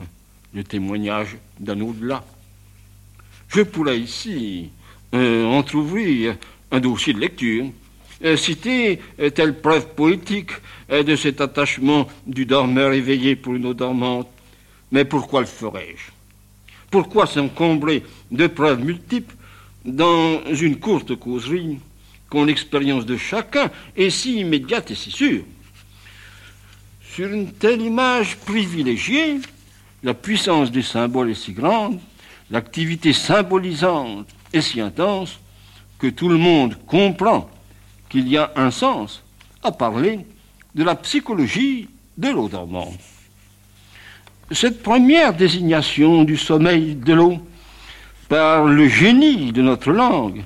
le 0.52 0.64
témoignage 0.64 1.36
d'un 1.60 1.80
au-delà. 1.80 2.24
Je 3.48 3.62
pourrais 3.62 3.98
ici 3.98 4.68
euh, 5.14 5.44
entr'ouvrir 5.46 6.36
un 6.70 6.80
dossier 6.80 7.14
de 7.14 7.20
lecture, 7.20 7.66
euh, 8.24 8.36
citer 8.36 9.00
telle 9.34 9.60
preuve 9.60 9.88
poétique 9.94 10.50
de 10.90 11.16
cet 11.16 11.40
attachement 11.40 12.08
du 12.26 12.44
dormeur 12.44 12.92
éveillé 12.92 13.36
pour 13.36 13.54
une 13.54 13.66
eau 13.66 13.74
dormante. 13.74 14.28
Mais 14.92 15.04
pourquoi 15.04 15.40
le 15.40 15.46
ferais-je? 15.46 16.10
Pourquoi 16.90 17.26
s'encombrer 17.26 18.02
de 18.30 18.46
preuves 18.46 18.82
multiples 18.84 19.34
dans 19.84 20.40
une 20.46 20.78
courte 20.78 21.14
causerie 21.16 21.78
quand 22.30 22.44
l'expérience 22.44 23.06
de 23.06 23.16
chacun 23.16 23.70
est 23.96 24.10
si 24.10 24.40
immédiate 24.40 24.90
et 24.90 24.94
si 24.94 25.10
sûre? 25.10 25.44
Sur 27.02 27.28
une 27.28 27.52
telle 27.52 27.82
image 27.82 28.36
privilégiée, 28.36 29.38
la 30.02 30.14
puissance 30.14 30.70
des 30.70 30.82
symboles 30.82 31.30
est 31.30 31.34
si 31.34 31.52
grande, 31.52 31.98
l'activité 32.50 33.12
symbolisante 33.12 34.28
est 34.52 34.60
si 34.60 34.80
intense, 34.80 35.38
que 35.98 36.06
tout 36.06 36.28
le 36.28 36.36
monde 36.36 36.76
comprend 36.86 37.50
qu'il 38.08 38.28
y 38.28 38.38
a 38.38 38.52
un 38.56 38.70
sens 38.70 39.22
à 39.62 39.72
parler 39.72 40.20
de 40.74 40.84
la 40.84 40.94
psychologie 40.94 41.88
de 42.16 42.28
l'eau 42.28 42.48
dormante. 42.48 42.98
Cette 44.50 44.82
première 44.82 45.34
désignation 45.34 46.24
du 46.24 46.36
sommeil 46.36 46.94
de 46.94 47.12
l'eau 47.12 47.38
par 48.28 48.64
le 48.64 48.88
génie 48.88 49.52
de 49.52 49.60
notre 49.60 49.90
langue 49.90 50.44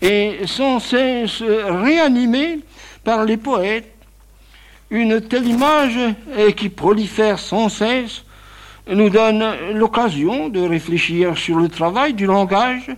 est 0.00 0.46
sans 0.46 0.78
cesse 0.78 1.42
réanimée 1.42 2.60
par 3.02 3.24
les 3.24 3.36
poètes. 3.36 3.90
Une 4.90 5.20
telle 5.20 5.48
image 5.48 5.98
qui 6.56 6.68
prolifère 6.68 7.38
sans 7.38 7.68
cesse 7.68 8.24
nous 8.88 9.10
donne 9.10 9.44
l'occasion 9.72 10.48
de 10.48 10.60
réfléchir 10.60 11.36
sur 11.36 11.58
le 11.58 11.68
travail 11.68 12.14
du 12.14 12.26
langage 12.26 12.90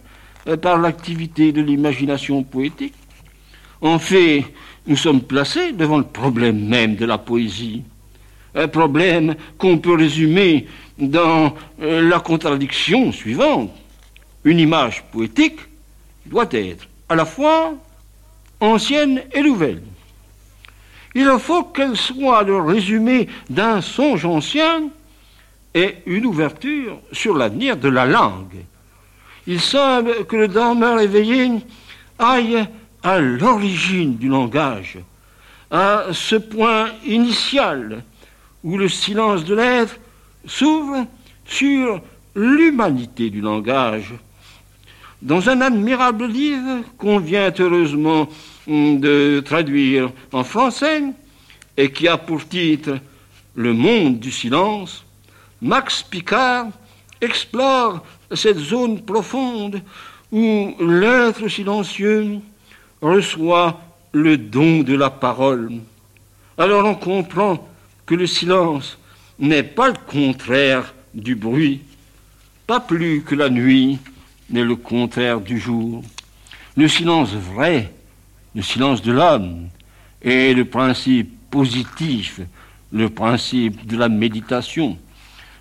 par 0.63 0.79
l'activité 0.79 1.53
de 1.53 1.63
l'imagination 1.63 2.43
poétique. 2.43 2.95
En 3.81 3.99
fait, 3.99 4.45
nous 4.87 4.97
sommes 4.97 5.21
placés 5.21 5.73
devant 5.73 5.99
le 5.99 6.05
problème 6.05 6.67
même 6.67 6.97
de 6.97 7.05
la 7.05 7.19
poésie 7.19 7.83
un 8.57 8.69
problème 8.69 9.37
qu'on 9.59 9.79
peut 9.79 9.95
résumer 9.95 10.67
dans 10.99 11.55
euh, 11.83 12.09
la 12.09 12.19
contradiction 12.21 13.13
suivante. 13.13 13.71
Une 14.45 14.59
image 14.59 15.05
poétique 15.13 15.61
doit 16.25 16.49
être 16.51 16.89
à 17.09 17.15
la 17.15 17.27
fois 17.27 17.75
ancienne 18.61 19.23
et 19.33 19.43
nouvelle. 19.43 19.83
Il 21.15 21.29
faut 21.39 21.65
qu'elle 21.65 21.97
soit 21.97 22.43
le 22.43 22.59
résumé 22.59 23.29
d'un 23.49 23.81
songe 23.81 24.25
ancien 24.25 24.89
et 25.77 25.97
une 26.07 26.25
ouverture 26.25 26.99
sur 27.13 27.37
l'avenir 27.37 27.77
de 27.77 27.91
la 27.91 28.07
langue. 28.07 28.65
Il 29.47 29.61
semble 29.61 30.25
que 30.25 30.35
le 30.35 30.49
dormeur 30.49 30.99
éveillé 30.99 31.51
aille 32.19 32.67
à 33.03 33.21
l'origine 33.21 34.17
du 34.17 34.29
langage, 34.29 34.99
à 35.71 36.07
ce 36.13 36.37
point 36.37 36.89
initial 37.05 38.03
où 38.65 38.79
le 38.79 38.89
silence 38.89 39.45
de 39.45 39.55
l'être 39.55 39.99
s'ouvre 40.47 41.07
sur 41.45 42.01
l'humanité 42.35 43.29
du 43.29 43.43
langage. 43.43 44.15
Dans 45.21 45.51
un 45.51 45.61
admirable 45.61 46.27
livre 46.27 46.85
qu'on 46.97 47.19
vient 47.19 47.53
heureusement 47.59 48.29
de 48.67 49.43
traduire 49.45 50.11
en 50.33 50.43
français 50.43 51.03
et 51.77 51.93
qui 51.93 52.09
a 52.09 52.17
pour 52.17 52.49
titre 52.49 52.99
Le 53.55 53.75
monde 53.75 54.19
du 54.19 54.31
silence, 54.31 55.06
Max 55.63 56.03
Picard 56.03 56.69
explore 57.21 58.05
cette 58.35 58.59
zone 58.59 59.03
profonde 59.03 59.81
où 60.31 60.75
l'être 60.81 61.49
silencieux 61.49 62.41
reçoit 63.01 63.81
le 64.13 64.37
don 64.37 64.83
de 64.83 64.95
la 64.95 65.11
parole. 65.11 65.73
Alors 66.59 66.85
on 66.85 66.95
comprend 66.95 67.67
que 68.05 68.15
le 68.15 68.27
silence 68.27 68.99
n'est 69.39 69.63
pas 69.63 69.89
le 69.89 69.97
contraire 70.07 70.95
du 71.15 71.35
bruit, 71.35 71.81
pas 72.67 72.81
plus 72.81 73.23
que 73.23 73.35
la 73.35 73.49
nuit 73.49 73.99
n'est 74.51 74.65
le 74.65 74.77
contraire 74.77 75.41
du 75.41 75.59
jour. 75.59 76.03
Le 76.77 76.89
silence 76.89 77.33
vrai, 77.33 77.93
le 78.55 78.63
silence 78.63 79.03
de 79.03 79.13
l'homme, 79.13 79.69
est 80.23 80.55
le 80.55 80.65
principe 80.65 81.33
positif, 81.51 82.41
le 82.93 83.09
principe 83.09 83.87
de 83.87 83.97
la 83.97 84.09
méditation, 84.09 84.99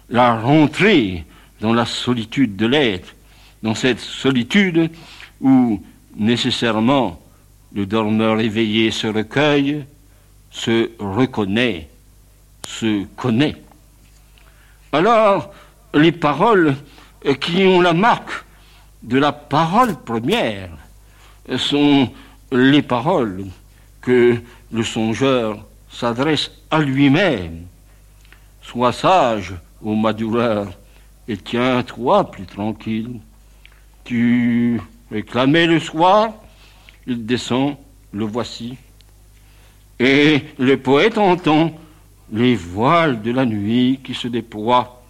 la 0.09 0.39
rentrée 0.39 1.25
dans 1.61 1.73
la 1.73 1.85
solitude 1.85 2.55
de 2.55 2.65
l'être, 2.65 3.15
dans 3.63 3.75
cette 3.75 3.99
solitude 3.99 4.91
où 5.41 5.81
nécessairement 6.15 7.19
le 7.73 7.85
dormeur 7.85 8.39
éveillé 8.39 8.91
se 8.91 9.07
recueille, 9.07 9.85
se 10.51 10.91
reconnaît, 10.99 11.89
se 12.65 13.05
connaît. 13.15 13.61
Alors, 14.91 15.53
les 15.93 16.11
paroles 16.11 16.75
qui 17.41 17.63
ont 17.63 17.81
la 17.81 17.93
marque 17.93 18.45
de 19.03 19.17
la 19.17 19.31
parole 19.31 19.95
première 20.03 20.69
sont 21.57 22.09
les 22.51 22.81
paroles 22.81 23.45
que 24.01 24.37
le 24.71 24.83
songeur 24.83 25.65
s'adresse 25.89 26.51
à 26.71 26.79
lui-même. 26.79 27.65
Sois 28.61 28.93
sage, 28.93 29.53
ô 29.81 29.95
Madureur, 29.95 30.71
et 31.27 31.37
tiens-toi 31.37 32.31
plus 32.31 32.45
tranquille. 32.45 33.19
Tu 34.03 34.79
réclamais 35.11 35.65
le 35.65 35.79
soir, 35.79 36.33
il 37.07 37.25
descend, 37.25 37.75
le 38.11 38.25
voici. 38.25 38.77
Et 39.99 40.41
le 40.57 40.77
poète 40.77 41.17
entend 41.17 41.73
les 42.31 42.55
voiles 42.55 43.21
de 43.21 43.31
la 43.31 43.45
nuit 43.45 43.99
qui 44.03 44.13
se 44.13 44.27
déploient. 44.27 45.01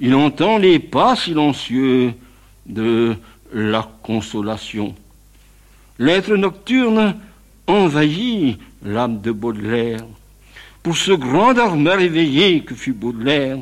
Il 0.00 0.14
entend 0.14 0.58
les 0.58 0.78
pas 0.78 1.14
silencieux 1.14 2.14
de 2.66 3.16
la 3.52 3.88
consolation. 4.02 4.94
L'être 5.98 6.34
nocturne 6.34 7.16
envahit 7.66 8.58
l'âme 8.82 9.20
de 9.20 9.32
Baudelaire. 9.32 10.00
Pour 10.82 10.96
ce 10.96 11.12
grand 11.12 11.52
dormeur 11.52 12.00
éveillé 12.00 12.62
que 12.62 12.74
fut 12.74 12.94
Baudelaire, 12.94 13.58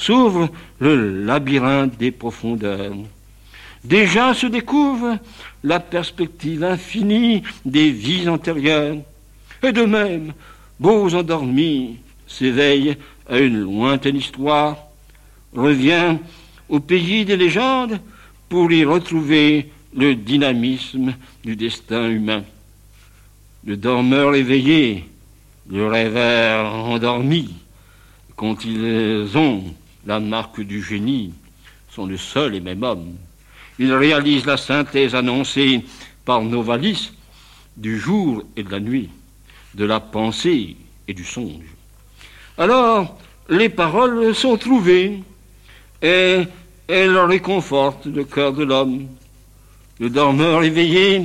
s'ouvre 0.00 0.48
le 0.78 1.24
labyrinthe 1.24 1.98
des 1.98 2.10
profondeurs. 2.10 2.94
Déjà 3.84 4.34
se 4.34 4.46
découvre 4.46 5.18
la 5.62 5.78
perspective 5.78 6.64
infinie 6.64 7.42
des 7.64 7.90
vies 7.90 8.28
antérieures. 8.28 8.96
Et 9.62 9.72
de 9.72 9.84
même, 9.84 10.32
beaux 10.78 11.14
endormis 11.14 11.96
s'éveillent 12.26 12.96
à 13.28 13.38
une 13.38 13.60
lointaine 13.60 14.16
histoire, 14.16 14.76
revient 15.54 16.16
au 16.68 16.80
pays 16.80 17.24
des 17.24 17.36
légendes 17.36 18.00
pour 18.48 18.72
y 18.72 18.84
retrouver 18.84 19.70
le 19.94 20.14
dynamisme 20.14 21.14
du 21.44 21.56
destin 21.56 22.08
humain. 22.08 22.42
Le 23.66 23.76
dormeur 23.76 24.34
éveillé, 24.34 25.04
le 25.70 25.86
rêveur 25.86 26.72
endormi, 26.86 27.50
quand 28.36 28.64
ils 28.64 29.36
ont 29.36 29.64
la 30.06 30.20
marque 30.20 30.60
du 30.60 30.82
génie, 30.82 31.32
sont 31.90 32.06
le 32.06 32.16
seul 32.16 32.54
et 32.54 32.60
même 32.60 32.82
homme. 32.82 33.14
Ils 33.78 33.92
réalisent 33.92 34.46
la 34.46 34.56
synthèse 34.56 35.14
annoncée 35.14 35.84
par 36.24 36.42
Novalis 36.42 37.12
du 37.76 37.98
jour 37.98 38.44
et 38.56 38.62
de 38.62 38.70
la 38.70 38.80
nuit, 38.80 39.08
de 39.74 39.84
la 39.84 40.00
pensée 40.00 40.76
et 41.08 41.14
du 41.14 41.24
songe. 41.24 41.64
Alors, 42.58 43.18
les 43.48 43.68
paroles 43.68 44.34
sont 44.34 44.56
trouvées 44.56 45.22
et 46.02 46.42
elles 46.86 47.18
réconfortent 47.18 48.06
le 48.06 48.24
cœur 48.24 48.52
de 48.52 48.64
l'homme. 48.64 49.06
Le 49.98 50.10
dormeur 50.10 50.62
éveillé 50.62 51.24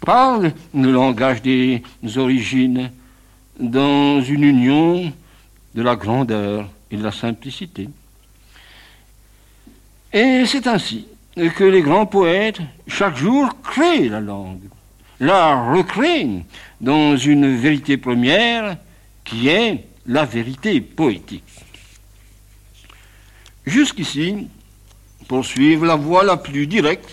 parle 0.00 0.52
le 0.74 0.90
langage 0.90 1.42
des 1.42 1.82
origines 2.16 2.90
dans 3.58 4.20
une 4.20 4.42
union 4.42 5.12
de 5.74 5.82
la 5.82 5.96
grandeur 5.96 6.68
et 6.94 6.96
de 6.96 7.02
la 7.02 7.12
simplicité. 7.12 7.88
Et 10.12 10.44
c'est 10.46 10.66
ainsi 10.66 11.06
que 11.34 11.64
les 11.64 11.82
grands 11.82 12.06
poètes, 12.06 12.60
chaque 12.86 13.16
jour, 13.16 13.48
créent 13.62 14.08
la 14.08 14.20
langue, 14.20 14.62
la 15.18 15.72
recréent 15.72 16.44
dans 16.80 17.16
une 17.16 17.56
vérité 17.56 17.96
première 17.96 18.76
qui 19.24 19.48
est 19.48 19.84
la 20.06 20.24
vérité 20.24 20.80
poétique. 20.80 21.42
Jusqu'ici, 23.66 24.46
pour 25.26 25.44
suivre 25.44 25.86
la 25.86 25.96
voie 25.96 26.22
la 26.22 26.36
plus 26.36 26.66
directe, 26.68 27.10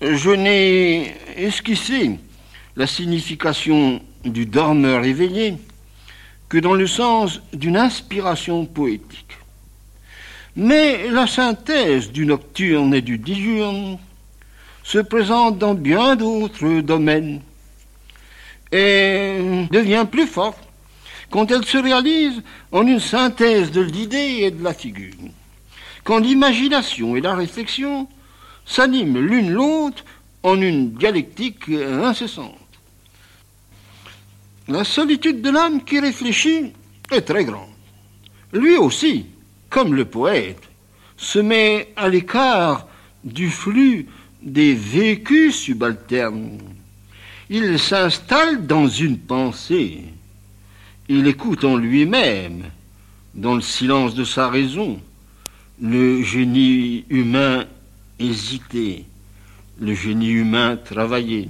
je 0.00 0.30
n'ai 0.30 1.14
esquissé 1.36 2.20
la 2.76 2.86
signification 2.86 4.00
du 4.24 4.46
dormeur 4.46 5.04
éveillé 5.04 5.56
que 6.48 6.58
dans 6.58 6.74
le 6.74 6.86
sens 6.86 7.40
d'une 7.52 7.76
inspiration 7.76 8.66
poétique. 8.66 9.38
Mais 10.54 11.08
la 11.10 11.26
synthèse 11.26 12.10
du 12.10 12.24
nocturne 12.24 12.94
et 12.94 13.02
du 13.02 13.18
diurne 13.18 13.98
se 14.82 14.98
présente 14.98 15.58
dans 15.58 15.74
bien 15.74 16.16
d'autres 16.16 16.80
domaines 16.80 17.42
et 18.72 19.38
devient 19.70 20.06
plus 20.10 20.26
forte 20.26 20.58
quand 21.30 21.50
elle 21.50 21.64
se 21.64 21.78
réalise 21.78 22.42
en 22.72 22.86
une 22.86 23.00
synthèse 23.00 23.72
de 23.72 23.80
l'idée 23.80 24.38
et 24.42 24.50
de 24.50 24.62
la 24.62 24.72
figure, 24.72 25.14
quand 26.04 26.18
l'imagination 26.18 27.16
et 27.16 27.20
la 27.20 27.34
réflexion 27.34 28.08
s'animent 28.64 29.18
l'une 29.18 29.50
l'autre 29.50 30.04
en 30.42 30.60
une 30.60 30.92
dialectique 30.92 31.68
incessante. 31.68 32.65
La 34.68 34.82
solitude 34.82 35.42
de 35.42 35.50
l'âme 35.50 35.84
qui 35.84 36.00
réfléchit 36.00 36.72
est 37.12 37.20
très 37.20 37.44
grande. 37.44 37.68
Lui 38.52 38.76
aussi, 38.76 39.26
comme 39.70 39.94
le 39.94 40.04
poète, 40.04 40.62
se 41.16 41.38
met 41.38 41.92
à 41.96 42.08
l'écart 42.08 42.88
du 43.22 43.48
flux 43.48 44.06
des 44.42 44.74
vécus 44.74 45.54
subalternes. 45.54 46.58
Il 47.48 47.78
s'installe 47.78 48.66
dans 48.66 48.88
une 48.88 49.18
pensée. 49.18 50.02
Il 51.08 51.28
écoute 51.28 51.62
en 51.64 51.76
lui-même, 51.76 52.64
dans 53.34 53.54
le 53.54 53.60
silence 53.60 54.14
de 54.16 54.24
sa 54.24 54.48
raison, 54.48 55.00
le 55.80 56.22
génie 56.22 57.04
humain 57.08 57.66
hésiter, 58.18 59.04
le 59.80 59.94
génie 59.94 60.30
humain 60.30 60.76
travailler. 60.76 61.48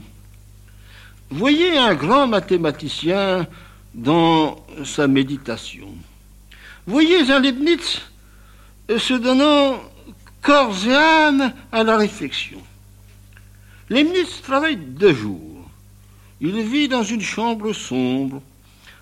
Voyez 1.31 1.77
un 1.77 1.95
grand 1.95 2.29
mathématicien 2.29 3.47
dans 3.95 4.65
sa 4.85 5.09
méditation. 5.09 5.89
Voyez 6.87 7.31
un 7.33 7.41
Leibniz 7.41 8.01
se 8.89 9.15
donnant 9.15 9.81
corps 10.41 10.77
et 10.87 10.95
âme 10.95 11.53
à 11.73 11.83
la 11.83 11.97
réflexion. 11.97 12.63
Leibniz 13.91 14.41
travaille 14.43 14.77
deux 14.77 15.13
jours. 15.13 15.69
Il 16.41 16.61
vit 16.63 16.87
dans 16.87 17.03
une 17.03 17.23
chambre 17.23 17.73
sombre. 17.73 18.41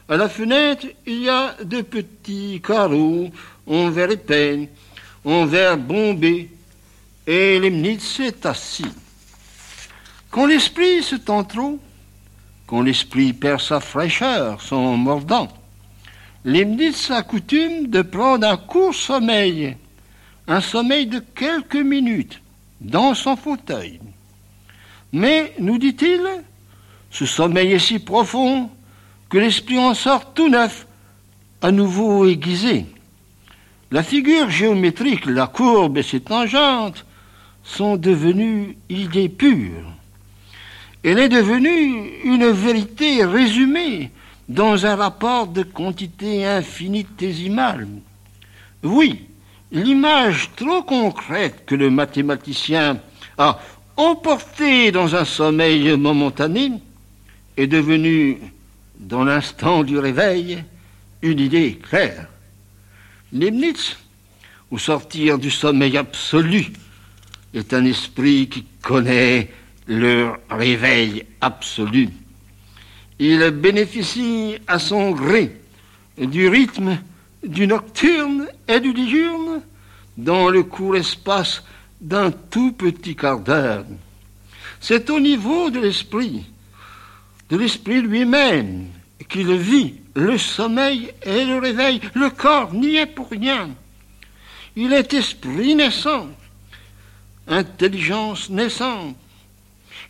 À 0.08 0.16
la 0.16 0.30
fenêtre, 0.30 0.87
il 1.06 1.22
y 1.22 1.28
a 1.28 1.54
deux 1.62 1.82
petits 1.82 2.62
carreaux 2.66 3.30
en 3.66 3.90
verre 3.90 4.10
épais, 4.10 4.70
en 5.24 5.44
verre 5.44 5.76
bombé, 5.76 6.50
et 7.26 7.58
Leibniz 7.58 8.20
est 8.20 8.46
assis. 8.46 8.87
Quand 10.30 10.46
l'esprit 10.46 11.02
se 11.02 11.16
tend 11.16 11.44
trop, 11.44 11.78
quand 12.66 12.83
l'esprit 12.83 13.33
perd 13.33 13.61
sa 13.61 13.81
fraîcheur, 13.81 14.61
son 14.61 14.96
mordant, 14.96 15.48
Leibniz 16.44 17.11
a 17.11 17.22
coutume 17.22 17.88
de 17.88 18.03
prendre 18.03 18.46
un 18.46 18.57
court 18.57 18.94
sommeil, 18.94 19.77
un 20.46 20.61
sommeil 20.61 21.07
de 21.07 21.18
quelques 21.35 21.77
minutes, 21.77 22.40
dans 22.81 23.14
son 23.14 23.37
fauteuil. 23.37 24.00
Mais, 25.12 25.55
nous 25.59 25.79
dit-il, 25.79 26.20
ce 27.11 27.24
sommeil 27.24 27.72
est 27.72 27.79
si 27.79 27.98
profond 27.98 28.70
que 29.29 29.38
l'esprit 29.38 29.79
en 29.79 29.94
sort 29.94 30.35
tout 30.35 30.48
neuf, 30.48 30.87
à 31.62 31.70
nouveau 31.70 32.27
aiguisé. 32.27 32.87
La 33.90 34.03
figure 34.03 34.50
géométrique, 34.50 35.27
la 35.27 35.46
courbe 35.46 35.98
et 35.98 36.03
ses 36.03 36.20
tangentes 36.20 37.07
sont 37.62 37.96
devenues 37.96 38.77
idées 38.88 39.29
pures. 39.29 39.92
Elle 41.04 41.18
est 41.18 41.28
devenue 41.28 42.12
une 42.24 42.50
vérité 42.50 43.26
résumée 43.26 44.10
dans 44.48 44.86
un 44.86 44.96
rapport 44.96 45.46
de 45.48 45.62
quantité 45.62 46.46
infinitésimale. 46.46 47.86
Oui, 48.82 49.26
l'image 49.70 50.50
trop 50.56 50.82
concrète 50.82 51.64
que 51.66 51.74
le 51.74 51.90
mathématicien 51.90 53.00
a 53.36 53.60
emportée 53.98 54.92
dans 54.92 55.14
un 55.14 55.26
sommeil 55.26 55.94
momentané 55.94 56.72
est 57.58 57.66
devenue, 57.66 58.38
dans 58.98 59.24
l'instant 59.24 59.84
du 59.84 59.98
réveil, 59.98 60.64
une 61.20 61.38
idée 61.38 61.78
claire. 61.82 62.28
Leibniz, 63.30 63.98
au 64.70 64.78
sortir 64.78 65.38
du 65.38 65.50
sommeil 65.50 65.98
absolu, 65.98 66.68
est 67.52 67.74
un 67.74 67.84
esprit 67.84 68.48
qui 68.48 68.64
connaît 68.80 69.50
le 69.87 70.33
réveil 70.51 71.25
absolu. 71.40 72.09
Il 73.18 73.51
bénéficie 73.51 74.57
à 74.66 74.79
son 74.79 75.12
gré 75.12 75.61
du 76.18 76.49
rythme 76.49 76.99
du 77.42 77.66
nocturne 77.66 78.49
et 78.68 78.81
du 78.81 78.92
diurne 78.92 79.61
dans 80.16 80.49
le 80.49 80.62
court 80.62 80.97
espace 80.97 81.62
d'un 82.01 82.31
tout 82.31 82.73
petit 82.73 83.16
quart 83.16 83.40
d'heure. 83.40 83.85
C'est 84.81 85.11
au 85.11 85.20
niveau 85.20 85.70
de 85.70 85.81
l'esprit, 85.81 86.44
de 87.51 87.57
l'esprit 87.57 88.01
lui-même, 88.01 88.87
qu'il 89.29 89.55
vit 89.57 89.94
le 90.14 90.38
sommeil 90.38 91.11
et 91.23 91.44
le 91.44 91.59
réveil. 91.59 92.01
Le 92.14 92.31
corps 92.31 92.73
n'y 92.75 92.97
est 92.97 93.07
pour 93.07 93.31
rien. 93.31 93.70
Il 94.77 94.92
est 94.92 95.14
esprit 95.14 95.75
naissant, 95.75 96.29
intelligence 97.49 98.51
naissante. 98.51 99.16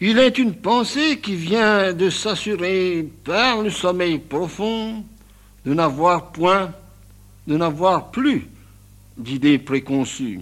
Il 0.07 0.19
est 0.19 0.37
une 0.37 0.53
pensée 0.53 1.19
qui 1.19 1.35
vient 1.35 1.95
de 1.95 2.11
s'assurer 2.11 3.09
par 3.25 3.63
le 3.63 3.71
sommeil 3.71 4.19
profond 4.19 5.03
de 5.65 5.73
n'avoir 5.73 6.31
point, 6.31 6.75
de 7.47 7.57
n'avoir 7.57 8.11
plus 8.11 8.47
d'idées 9.17 9.59
préconçues. 9.59 10.41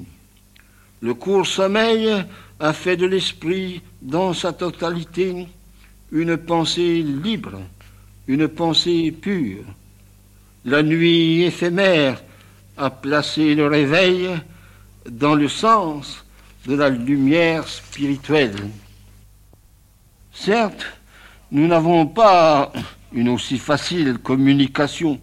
Le 1.00 1.14
court 1.14 1.46
sommeil 1.46 2.12
a 2.58 2.72
fait 2.72 2.96
de 2.96 3.06
l'esprit 3.06 3.82
dans 4.00 4.34
sa 4.34 4.52
totalité 4.52 5.46
une 6.10 6.36
pensée 6.36 7.00
libre, 7.00 7.60
une 8.26 8.48
pensée 8.48 9.12
pure. 9.12 9.62
La 10.64 10.82
nuit 10.82 11.44
éphémère 11.44 12.20
a 12.76 12.90
placé 12.90 13.54
le 13.54 13.68
réveil 13.68 14.28
dans 15.08 15.36
le 15.36 15.46
sens 15.46 16.24
de 16.66 16.74
la 16.74 16.88
lumière 16.88 17.68
spirituelle. 17.68 18.56
Certes, 20.34 20.86
nous 21.50 21.66
n'avons 21.66 22.06
pas 22.06 22.72
une 23.12 23.28
aussi 23.28 23.58
facile 23.58 24.18
communication 24.18 25.20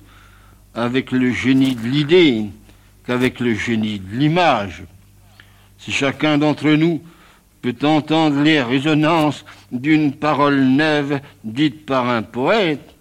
avec 0.76 1.12
le 1.12 1.32
génie 1.32 1.76
de 1.76 1.88
l'idée 1.88 2.46
qu'avec 3.06 3.40
le 3.40 3.56
génie 3.56 4.00
de 4.00 4.16
l'image. 4.16 4.84
Si 5.80 5.92
chacun 5.92 6.38
d'entre 6.38 6.70
nous 6.70 7.02
peut 7.62 7.76
entendre 7.82 8.42
les 8.42 8.62
résonances 8.62 9.46
d'une 9.72 10.14
parole 10.14 10.62
neuve 10.62 11.20
dite 11.44 11.86
par 11.88 12.08
un 12.08 12.22
poète, 12.22 12.96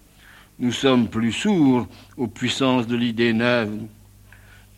nous 0.57 0.71
sommes 0.71 1.07
plus 1.07 1.31
sourds 1.31 1.87
aux 2.17 2.27
puissances 2.27 2.87
de 2.87 2.95
l'idée 2.95 3.33
neuve. 3.33 3.77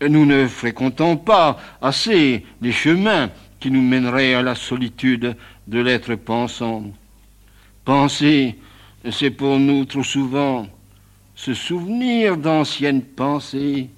Nous 0.07 0.25
ne 0.25 0.47
fréquentons 0.47 1.15
pas 1.15 1.57
assez 1.81 2.45
les 2.61 2.71
chemins 2.71 3.29
qui 3.59 3.71
nous 3.71 3.81
mèneraient 3.81 4.33
à 4.33 4.41
la 4.41 4.55
solitude 4.55 5.35
de 5.67 5.79
l'être 5.79 6.15
pensant. 6.15 6.83
Penser, 7.85 8.55
c'est 9.09 9.31
pour 9.31 9.59
nous 9.59 9.85
trop 9.85 10.03
souvent 10.03 10.67
se 11.35 11.53
souvenir 11.55 12.37
d'anciennes 12.37 13.01
pensées. 13.01 13.89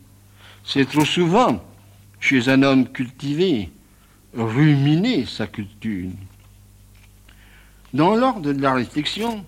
C'est 0.63 0.89
trop 0.89 1.03
souvent, 1.03 1.61
chez 2.21 2.47
un 2.47 2.63
homme 2.63 2.87
cultivé, 2.87 3.69
ruminer 4.33 5.25
sa 5.25 5.47
culture. 5.47 6.09
Dans 7.93 8.15
l'ordre 8.15 8.53
de 8.53 8.61
la 8.61 8.73
réflexion, 8.73 9.43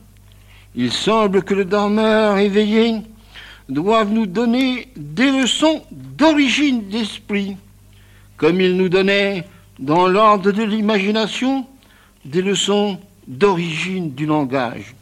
il 0.75 0.91
semble 0.91 1.43
que 1.43 1.53
le 1.53 1.63
dormeur 1.63 2.37
éveillé 2.37 2.97
doivent 3.69 4.11
nous 4.11 4.25
donner 4.25 4.89
des 4.97 5.31
leçons 5.31 5.83
d'origine 5.91 6.89
d'esprit, 6.89 7.55
comme 8.35 8.59
il 8.59 8.75
nous 8.75 8.89
donnait 8.89 9.45
dans 9.79 10.07
l'ordre 10.07 10.51
de 10.51 10.63
l'imagination 10.63 11.65
des 12.25 12.41
leçons 12.41 12.99
d'origine 13.27 14.13
du 14.13 14.25
langage. 14.25 14.95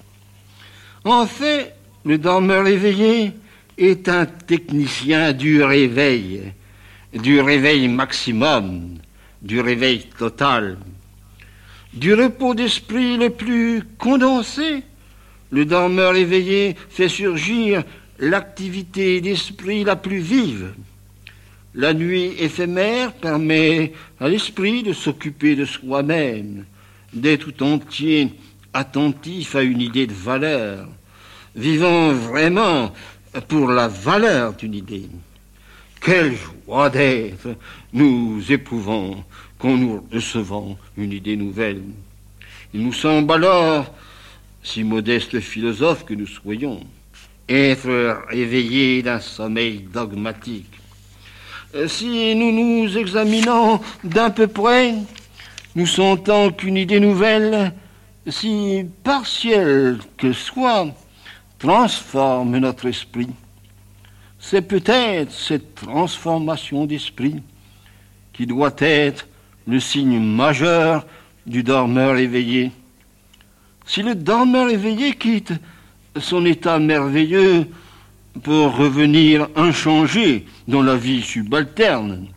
En 1.04 1.26
fait, 1.26 1.76
le 2.06 2.18
dormeur 2.18 2.68
éveillé 2.68 3.34
est 3.78 4.08
un 4.08 4.26
technicien 4.26 5.34
du 5.34 5.64
réveil, 5.64 6.54
du 7.14 7.42
réveil 7.42 7.88
maximum, 7.88 8.98
du 9.42 9.60
réveil 9.60 10.08
total, 10.18 10.78
du 11.94 12.14
repos 12.14 12.56
d'esprit 12.56 13.18
le 13.18 13.30
plus 13.30 13.84
condensé. 13.98 14.84
Le 15.52 15.66
dormeur 15.66 16.16
éveillé 16.16 16.76
fait 16.90 17.10
surgir 17.10 17.84
l'activité 18.20 19.22
d'esprit 19.22 19.84
la 19.84 19.96
plus 19.96 20.20
vive. 20.20 20.74
La 21.76 21.94
nuit 21.94 22.34
éphémère 22.40 23.14
permet 23.14 23.94
à 24.20 24.30
l'esprit 24.30 24.84
de 24.84 24.94
s'occuper 24.94 25.56
de 25.56 25.66
soi-même, 25.66 26.66
d'être 27.14 27.52
tout 27.52 27.64
entier 27.64 28.34
attentif 28.74 29.56
à 29.56 29.62
une 29.62 29.82
idée 29.82 30.08
de 30.08 30.14
valeur, 30.14 30.88
vivant 31.56 32.12
vraiment 32.12 32.92
pour 33.48 33.70
la 33.70 33.88
valeur 33.88 34.54
d'une 34.54 34.76
idée. 34.76 35.10
Quelle 36.02 36.36
joie 36.36 36.90
d'être 36.90 37.56
nous 37.94 38.42
éprouvons 38.52 39.24
quand 39.58 39.78
nous 39.78 40.06
recevons 40.12 40.78
une 40.98 41.14
idée 41.14 41.38
nouvelle. 41.38 41.82
Il 42.74 42.84
nous 42.84 42.92
semble 42.92 43.32
alors, 43.32 43.94
si 44.62 44.84
modeste 44.84 45.40
philosophe 45.40 46.04
que 46.04 46.14
nous 46.14 46.28
soyons, 46.28 46.82
être 47.48 48.26
éveillé 48.32 49.02
d'un 49.02 49.22
sommeil 49.22 49.86
dogmatique. 49.94 50.74
Si 51.88 52.36
nous 52.36 52.52
nous 52.52 52.98
examinons 52.98 53.80
d'un 54.04 54.30
peu 54.30 54.48
près, 54.48 54.96
nous 55.76 55.88
sentons 55.88 56.52
qu'une 56.52 56.78
idée 56.78 57.00
nouvelle, 57.00 57.74
si 58.28 58.86
partielle 59.04 60.00
que 60.18 60.32
soit, 60.32 60.88
transforme 61.58 62.58
notre 62.58 62.88
esprit. 62.88 63.30
C'est 64.40 64.62
peut-être 64.62 65.32
cette 65.32 65.76
transformation 65.76 66.86
d'esprit 66.86 67.42
qui 68.34 68.46
doit 68.46 68.76
être 68.80 69.28
le 69.68 69.80
signe 69.80 70.20
majeur 70.20 71.06
du 71.46 71.64
dormeur 71.64 72.18
éveillé. 72.18 72.72
Si 73.86 74.04
le 74.04 74.16
dormeur 74.16 74.70
éveillé 74.70 75.14
quitte 75.14 75.54
son 76.20 76.46
état 76.46 76.80
merveilleux 76.80 77.68
pour 78.44 78.76
revenir 78.76 79.48
inchangé 79.56 80.46
dans 80.68 80.82
la 80.82 80.96
vie 80.96 81.22
subalterne. 81.22 82.28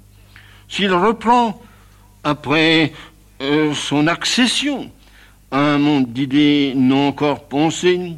S'il 0.68 0.92
reprend 0.92 1.60
après 2.24 2.92
euh, 3.40 3.74
son 3.74 4.06
accession. 4.06 4.90
À 5.50 5.60
un 5.60 5.78
monde 5.78 6.12
d'idées 6.12 6.72
non 6.74 7.08
encore 7.08 7.44
pensées, 7.44 8.14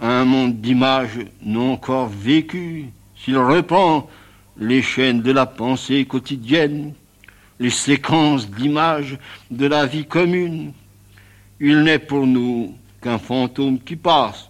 à 0.00 0.20
un 0.20 0.24
monde 0.24 0.60
d'images 0.60 1.20
non 1.42 1.74
encore 1.74 2.08
vécues, 2.08 2.86
s'il 3.16 3.38
reprend 3.38 4.08
les 4.58 4.82
chaînes 4.82 5.22
de 5.22 5.30
la 5.30 5.46
pensée 5.46 6.04
quotidienne, 6.04 6.92
les 7.60 7.70
séquences 7.70 8.50
d'images 8.50 9.18
de 9.50 9.66
la 9.66 9.86
vie 9.86 10.06
commune, 10.06 10.72
il 11.60 11.82
n'est 11.82 11.98
pour 11.98 12.26
nous 12.26 12.74
qu'un 13.00 13.18
fantôme 13.18 13.78
qui 13.78 13.96
passe, 13.96 14.48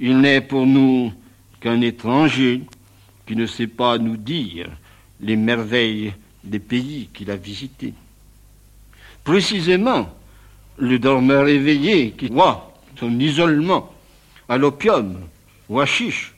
il 0.00 0.18
n'est 0.18 0.40
pour 0.40 0.66
nous 0.66 1.12
qu'un 1.60 1.80
étranger 1.80 2.62
qui 3.26 3.36
ne 3.36 3.46
sait 3.46 3.66
pas 3.66 3.98
nous 3.98 4.16
dire 4.16 4.68
les 5.20 5.36
merveilles 5.36 6.12
des 6.44 6.58
pays 6.58 7.08
qu'il 7.12 7.30
a 7.30 7.36
visités. 7.36 7.94
Précisément, 9.28 10.08
le 10.78 10.98
dormeur 10.98 11.48
éveillé 11.48 12.12
qui 12.12 12.28
voit 12.28 12.72
son 12.98 13.20
isolement 13.20 13.92
à 14.48 14.56
l'opium 14.56 15.18
ou 15.68 15.80
à 15.80 15.84
chiche, 15.84 16.34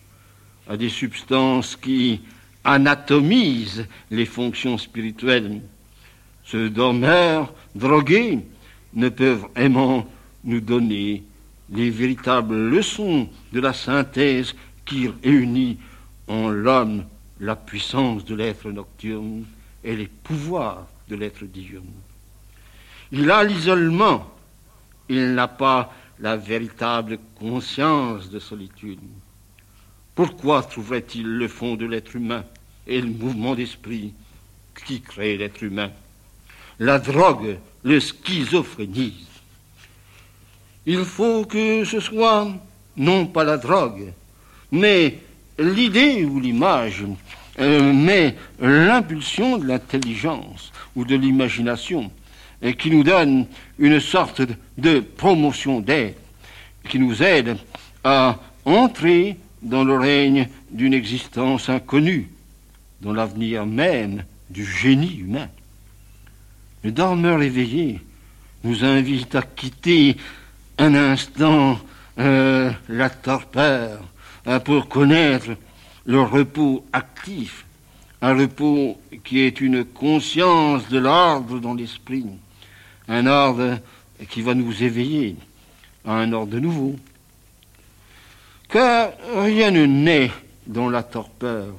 à 0.68 0.76
des 0.76 0.88
substances 0.88 1.76
qui 1.76 2.20
anatomisent 2.64 3.87
les 4.11 4.26
fonctions 4.26 4.76
spirituelles. 4.76 5.61
Ce 6.42 6.66
dormeur 6.66 7.55
drogué 7.76 8.40
ne 8.94 9.08
peut 9.08 9.38
vraiment 9.54 10.04
nous 10.42 10.60
donner 10.60 11.23
les 11.73 11.90
véritables 11.90 12.56
leçons 12.56 13.29
de 13.52 13.60
la 13.60 13.73
synthèse 13.73 14.56
qui 14.85 15.08
réunit 15.23 15.79
en 16.27 16.48
l'homme 16.48 17.04
la 17.38 17.54
puissance 17.54 18.25
de 18.25 18.35
l'être 18.35 18.69
nocturne 18.73 19.44
et 19.85 19.94
les 19.94 20.08
pouvoirs 20.08 20.88
de 21.08 21.14
l'être 21.14 21.44
diurne. 21.44 21.87
Il 23.13 23.31
a 23.31 23.42
l'isolement, 23.44 24.33
il 25.08 25.35
n'a 25.35 25.48
pas 25.48 25.92
la 26.21 26.37
véritable 26.37 27.19
conscience 27.38 28.31
de 28.31 28.38
solitude. 28.38 29.00
Pourquoi 30.15 30.63
trouverait-il 30.63 31.27
le 31.27 31.48
fond 31.48 31.77
de 31.77 31.87
l'être 31.87 32.15
humain 32.15 32.44
et 32.87 33.00
le 33.00 33.08
mouvement 33.08 33.54
d'esprit 33.54 34.13
qui 34.87 35.00
crée 35.00 35.37
l'être 35.37 35.63
humain? 35.63 35.90
La 36.79 36.98
drogue 36.98 37.58
le 37.83 38.00
schizophrénise. 38.00 39.27
Il 40.87 41.04
faut 41.04 41.44
que 41.44 41.85
ce 41.85 42.00
soit 42.00 42.48
non 42.96 43.27
pas 43.27 43.44
la 43.44 43.56
drogue, 43.56 44.13
mais 44.73 45.19
l'idée 45.58 46.25
ou 46.25 46.40
l'image, 46.40 47.04
euh, 47.58 47.92
mais 47.92 48.37
l'impulsion 48.61 49.58
de 49.58 49.67
l'intelligence 49.67 50.73
ou 50.96 51.04
de 51.04 51.17
l'imagination, 51.17 52.11
et 52.63 52.75
qui 52.75 52.90
nous 52.90 53.02
donne 53.02 53.46
une 53.79 54.00
sorte 54.00 54.42
de 54.77 55.00
promotion 55.00 55.81
d'aide, 55.81 56.17
qui 56.88 56.98
nous 56.98 57.23
aide 57.23 57.56
à 58.04 58.38
entrer 58.65 59.37
dans 59.63 59.85
le 59.85 59.96
règne 59.96 60.48
d'une 60.71 60.94
existence 60.94 61.69
inconnue, 61.69 62.29
dans 63.00 63.13
l'avenir 63.13 63.67
même 63.67 64.25
du 64.50 64.65
génie 64.65 65.17
humain. 65.17 65.48
Le 66.83 66.92
dormeur 66.92 67.42
éveillé 67.42 68.00
nous 68.65 68.85
invite 68.85 69.35
à 69.35 69.42
quitter 69.42 70.17
un 70.79 70.94
instant 70.94 71.79
euh, 72.19 72.71
la 72.88 73.11
torpeur 73.11 74.00
euh, 74.46 74.58
pour 74.61 74.88
connaître 74.88 75.50
le 76.04 76.21
repos 76.21 76.85
actif 76.92 77.65
un 78.23 78.35
repos 78.35 78.98
qui 79.25 79.40
est 79.40 79.61
une 79.61 79.85
conscience 79.85 80.88
de 80.88 80.98
l'ordre 80.98 81.58
dans 81.58 81.75
l'esprit, 81.75 82.27
un 83.09 83.27
ordre 83.27 83.79
qui 84.29 84.42
va 84.42 84.55
nous 84.55 84.83
éveiller 84.83 85.37
à 86.05 86.15
un 86.15 86.33
ordre 86.33 86.59
nouveau. 86.59 86.96
Car 88.69 89.13
rien 89.37 89.71
ne 89.71 89.87
naît 89.87 90.31
dans 90.67 90.88
la 90.88 91.03
torpeur. 91.03 91.75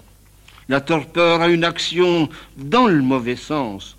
La 0.67 0.81
torpeur 0.81 1.41
a 1.41 1.49
une 1.49 1.63
action 1.63 2.29
dans 2.57 2.87
le 2.87 3.01
mauvais 3.01 3.35
sens, 3.35 3.97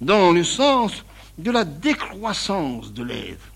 dans 0.00 0.32
le 0.32 0.44
sens 0.44 1.04
de 1.38 1.50
la 1.50 1.64
décroissance 1.64 2.92
de 2.92 3.02
l'être. 3.02 3.52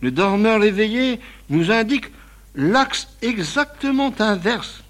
Le 0.00 0.10
dormeur 0.10 0.62
éveillé 0.62 1.20
nous 1.50 1.70
indique 1.70 2.06
l'axe 2.54 3.08
exactement 3.22 4.12
inverse. 4.18 4.82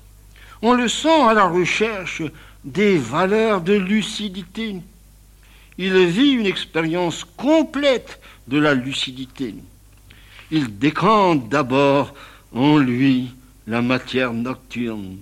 On 0.63 0.75
le 0.75 0.89
sent 0.89 1.23
à 1.23 1.35
la 1.35 1.45
recherche 1.45 2.23
des 2.65 2.99
valeurs 2.99 3.61
de 3.61 3.75
lucidité. 3.75 4.77
Il 5.79 6.07
vit 6.07 6.33
une 6.33 6.47
expérience 6.47 7.25
complète 7.37 8.21
de 8.49 8.59
la 8.59 8.75
lucidité. 8.75 9.55
Il 10.51 10.79
décante 10.79 11.49
d'abord 11.49 12.15
en 12.53 12.79
lui 12.79 13.31
la 13.67 13.81
matière 13.81 14.33
nocturne. 14.33 15.19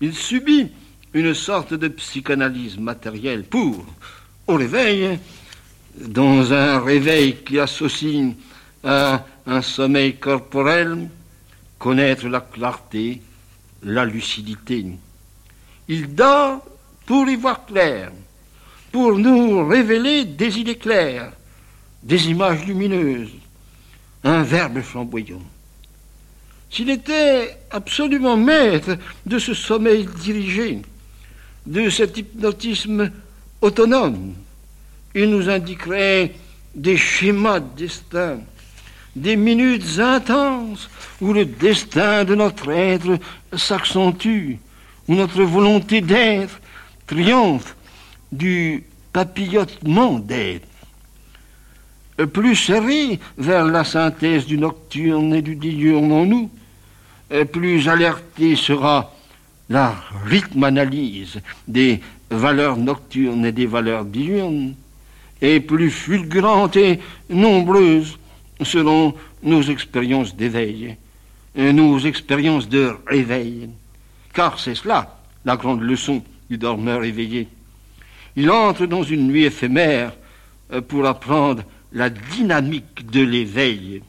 Il 0.00 0.14
subit 0.14 0.68
une 1.12 1.34
sorte 1.34 1.74
de 1.74 1.88
psychanalyse 1.88 2.78
matérielle 2.78 3.44
pour, 3.44 3.84
au 4.46 4.54
réveil, 4.54 5.18
dans 5.96 6.52
un 6.52 6.80
réveil 6.80 7.36
qui 7.44 7.58
associe 7.58 8.32
à 8.84 9.26
un 9.46 9.60
sommeil 9.60 10.16
corporel, 10.16 11.08
connaître 11.78 12.28
la 12.28 12.40
clarté, 12.40 13.20
la 13.82 14.04
lucidité. 14.04 14.86
Il 15.88 16.14
dort 16.14 16.64
pour 17.06 17.28
y 17.28 17.36
voir 17.36 17.66
clair, 17.66 18.12
pour 18.92 19.18
nous 19.18 19.66
révéler 19.66 20.24
des 20.24 20.58
idées 20.58 20.76
claires, 20.76 21.32
des 22.02 22.28
images 22.28 22.64
lumineuses, 22.66 23.30
un 24.24 24.42
verbe 24.42 24.80
flamboyant. 24.80 25.42
S'il 26.70 26.90
était 26.90 27.56
absolument 27.70 28.36
maître 28.36 28.96
de 29.26 29.38
ce 29.38 29.54
sommeil 29.54 30.08
dirigé, 30.22 30.80
de 31.66 31.90
cet 31.90 32.16
hypnotisme 32.16 33.10
autonome, 33.60 34.34
il 35.14 35.30
nous 35.30 35.48
indiquerait 35.48 36.32
des 36.74 36.96
schémas 36.96 37.60
de 37.60 37.66
destin, 37.76 38.38
des 39.16 39.36
minutes 39.36 39.98
intenses 39.98 40.88
où 41.20 41.32
le 41.32 41.44
destin 41.44 42.24
de 42.24 42.34
notre 42.34 42.70
être 42.70 43.18
s'accentue, 43.56 44.54
où 45.08 45.14
notre 45.14 45.42
volonté 45.42 46.00
d'être 46.00 46.60
triomphe 47.06 47.74
du 48.32 48.84
papillotement 49.12 50.18
d'être. 50.18 50.66
Plus 52.32 52.56
serré 52.56 53.18
vers 53.38 53.64
la 53.64 53.84
synthèse 53.84 54.46
du 54.46 54.58
nocturne 54.58 55.34
et 55.34 55.42
du 55.42 55.56
diurne 55.56 56.12
en 56.12 56.26
nous, 56.26 56.50
plus 57.52 57.88
alertée 57.88 58.56
sera 58.56 59.14
la 59.68 59.94
rythme-analyse 60.26 61.40
des 61.66 62.00
valeurs 62.28 62.76
nocturnes 62.76 63.46
et 63.46 63.52
des 63.52 63.66
valeurs 63.66 64.04
diurnes, 64.04 64.74
et 65.40 65.60
plus 65.60 65.90
fulgurante 65.90 66.76
et 66.76 67.00
nombreuse 67.30 68.18
selon 68.62 69.14
nos 69.42 69.62
expériences 69.62 70.36
d'éveil, 70.36 70.96
et 71.56 71.72
nos 71.72 71.98
expériences 71.98 72.68
de 72.68 72.94
réveil. 73.06 73.70
Car 74.34 74.58
c'est 74.60 74.74
cela 74.74 75.18
la 75.44 75.56
grande 75.56 75.80
leçon 75.80 76.22
du 76.50 76.58
dormeur 76.58 77.04
éveillé. 77.04 77.48
Il 78.42 78.50
entre 78.50 78.86
dans 78.86 79.02
une 79.02 79.26
nuit 79.26 79.44
éphémère 79.44 80.12
euh, 80.72 80.80
pour 80.80 81.04
apprendre 81.04 81.62
la 81.92 82.08
dynamique 82.08 83.04
de 83.10 83.20
l'éveil, 83.20 84.02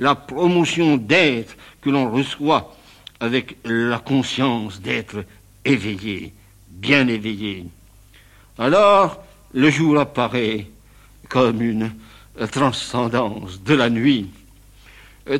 la 0.00 0.16
promotion 0.16 0.96
d'être 0.96 1.56
que 1.80 1.88
l'on 1.88 2.10
reçoit 2.10 2.74
avec 3.20 3.56
la 3.64 4.00
conscience 4.00 4.80
d'être 4.80 5.24
éveillé, 5.64 6.32
bien 6.68 7.06
éveillé. 7.06 7.66
Alors, 8.58 9.22
le 9.54 9.70
jour 9.70 9.96
apparaît 10.00 10.66
comme 11.28 11.62
une 11.62 11.92
transcendance 12.50 13.62
de 13.62 13.74
la 13.74 13.90
nuit. 13.90 14.28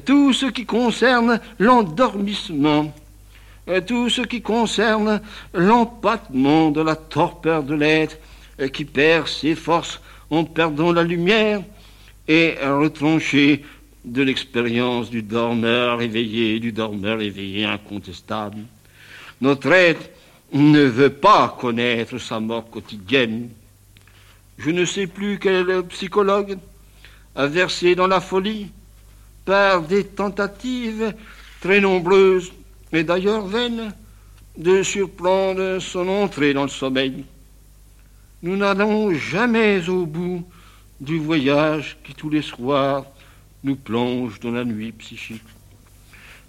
Tout 0.05 0.33
ce 0.33 0.47
qui 0.47 0.65
concerne 0.65 1.41
l'endormissement, 1.59 2.95
tout 3.87 4.09
ce 4.09 4.23
qui 4.23 4.41
concerne 4.41 5.21
l'empattement 5.53 6.71
de 6.71 6.81
la 6.81 6.97
torpeur 6.97 7.63
de 7.63 7.75
l'être 7.75 8.17
qui 8.73 8.85
perd 8.85 9.29
ses 9.29 9.55
forces 9.55 10.01
en 10.31 10.45
perdant 10.45 10.93
la 10.93 11.03
lumière 11.03 11.63
et 12.27 12.55
retranché 12.63 13.65
de 14.05 14.23
l'expérience 14.23 15.11
du 15.11 15.23
dormeur 15.23 16.01
éveillé, 16.01 16.61
du 16.61 16.73
dormeur 16.73 17.21
éveillé 17.21 17.65
incontestable. 17.65 18.59
Notre 19.41 19.73
être 19.73 20.11
ne 20.53 20.83
veut 20.83 21.13
pas 21.13 21.57
connaître 21.61 22.19
sa 22.19 22.41
mort 22.41 22.71
quotidienne. 22.71 23.51
Je 24.57 24.71
ne 24.71 24.85
sais 24.85 25.07
plus 25.07 25.39
quel 25.39 25.83
psychologue 25.89 26.59
a 27.37 27.47
versé 27.47 27.95
dans 27.95 28.07
la 28.07 28.21
folie 28.21 28.69
par 29.45 29.83
des 29.83 30.05
tentatives 30.05 31.15
très 31.61 31.81
nombreuses 31.81 32.53
et 32.93 33.05
d'ailleurs 33.05 33.47
vaines 33.47 33.93
de 34.57 34.83
surprendre 34.83 35.79
son 35.79 36.09
entrée 36.09 36.55
dans 36.55 36.65
le 36.65 36.69
sommeil. 36.69 37.25
Nous 38.43 38.57
n'allons 38.57 39.13
jamais 39.15 39.89
au 39.89 40.07
bout 40.07 40.45
du 41.01 41.19
voyage 41.19 41.97
qui 42.05 42.15
tous 42.15 42.31
les 42.31 42.43
soirs 42.43 43.05
nous 43.63 43.77
plonge 43.77 44.41
dans 44.41 44.51
la 44.51 44.65
nuit 44.65 44.93
psychique. 44.93 45.43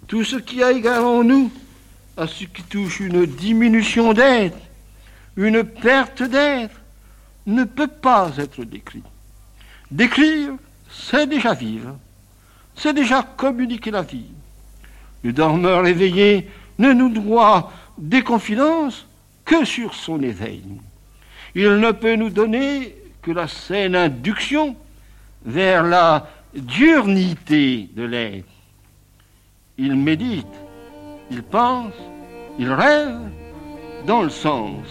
Tout 0.06 0.24
ce 0.24 0.36
qui 0.36 0.62
a 0.62 0.72
égard 0.72 1.04
en 1.04 1.22
nous 1.22 1.50
à 2.16 2.26
ce 2.26 2.44
qui 2.44 2.62
touche 2.62 3.00
une 3.00 3.26
diminution 3.26 4.12
d'être, 4.12 4.58
une 5.36 5.64
perte 5.64 6.22
d'être, 6.22 6.80
ne 7.46 7.64
peut 7.64 7.86
pas 7.86 8.32
être 8.36 8.64
décrit. 8.64 9.02
Décrire, 9.90 10.52
c'est 10.90 11.26
déjà 11.26 11.54
vivre, 11.54 11.96
c'est 12.74 12.92
déjà 12.92 13.22
communiquer 13.22 13.90
la 13.90 14.02
vie. 14.02 14.26
Le 15.22 15.32
dormeur 15.32 15.86
éveillé 15.86 16.48
ne 16.78 16.92
nous 16.92 17.10
doit 17.10 17.72
des 17.98 18.22
confidences 18.22 19.06
que 19.44 19.64
sur 19.64 19.94
son 19.94 20.22
éveil. 20.22 20.62
Il 21.54 21.76
ne 21.76 21.90
peut 21.92 22.16
nous 22.16 22.30
donner 22.30 22.96
que 23.22 23.32
la 23.32 23.48
saine 23.48 23.96
induction 23.96 24.76
vers 25.44 25.82
la 25.82 26.28
diurnité 26.54 27.88
de 27.94 28.04
l'être. 28.04 28.46
Il 29.78 29.96
médite, 29.96 30.46
il 31.30 31.42
pense, 31.42 31.94
il 32.58 32.70
rêve 32.70 33.18
dans 34.06 34.22
le 34.22 34.30
sens 34.30 34.86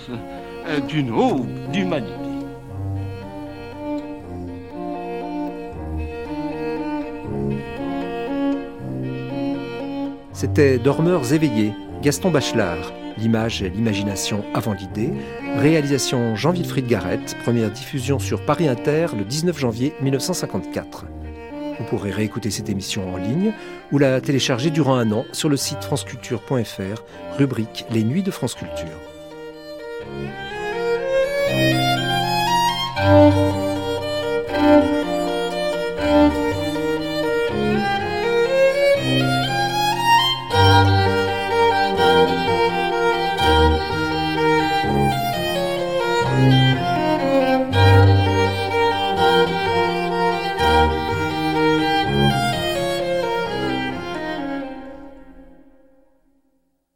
d'une 0.88 1.12
aube 1.12 1.48
d'humanité. 1.72 2.29
C'était 10.40 10.78
Dormeurs 10.78 11.34
éveillés, 11.34 11.74
Gaston 12.02 12.32
Bachelard. 12.32 12.94
L'image 13.18 13.62
et 13.62 13.70
l'imagination 13.70 14.46
avant 14.54 14.72
l'idée. 14.72 15.12
Réalisation 15.58 16.34
Jean-Wilfried 16.38 16.88
Garrett, 16.88 17.36
première 17.44 17.70
diffusion 17.70 18.20
sur 18.20 18.46
Paris 18.46 18.70
Inter 18.70 19.08
le 19.18 19.26
19 19.26 19.60
janvier 19.60 19.94
1954. 20.00 21.08
Vous 21.78 21.84
pourrez 21.90 22.12
réécouter 22.12 22.52
cette 22.52 22.70
émission 22.70 23.14
en 23.14 23.18
ligne 23.18 23.52
ou 23.92 23.98
la 23.98 24.22
télécharger 24.22 24.70
durant 24.70 24.96
un 24.96 25.12
an 25.12 25.26
sur 25.34 25.50
le 25.50 25.58
site 25.58 25.84
franceculture.fr, 25.84 27.04
rubrique 27.38 27.86
Les 27.92 28.06
Nuits 28.06 28.24
de 28.24 28.32
France 28.32 28.56
Culture. 28.56 28.96